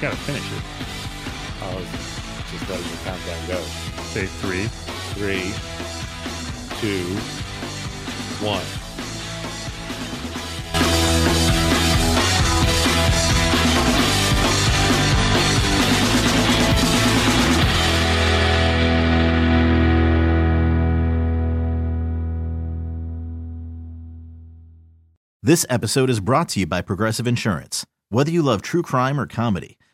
You 0.02 0.08
gotta 0.08 0.20
finish 0.22 0.42
it. 0.42 0.62
Oh, 1.62 1.70
I 1.70 1.74
was 1.76 1.86
just 2.50 2.68
letting 2.68 2.90
the 2.90 2.96
countdown 3.04 3.46
go. 3.46 3.60
Say 4.10 4.26
three. 4.26 4.64
Three 5.14 5.52
two, 6.82 7.04
one. 8.44 8.64
This 25.44 25.64
episode 25.70 26.10
is 26.10 26.18
brought 26.18 26.48
to 26.48 26.60
you 26.60 26.66
by 26.66 26.82
Progressive 26.82 27.28
Insurance. 27.28 27.86
Whether 28.08 28.32
you 28.32 28.42
love 28.42 28.62
true 28.62 28.82
crime 28.82 29.20
or 29.20 29.28
comedy, 29.28 29.78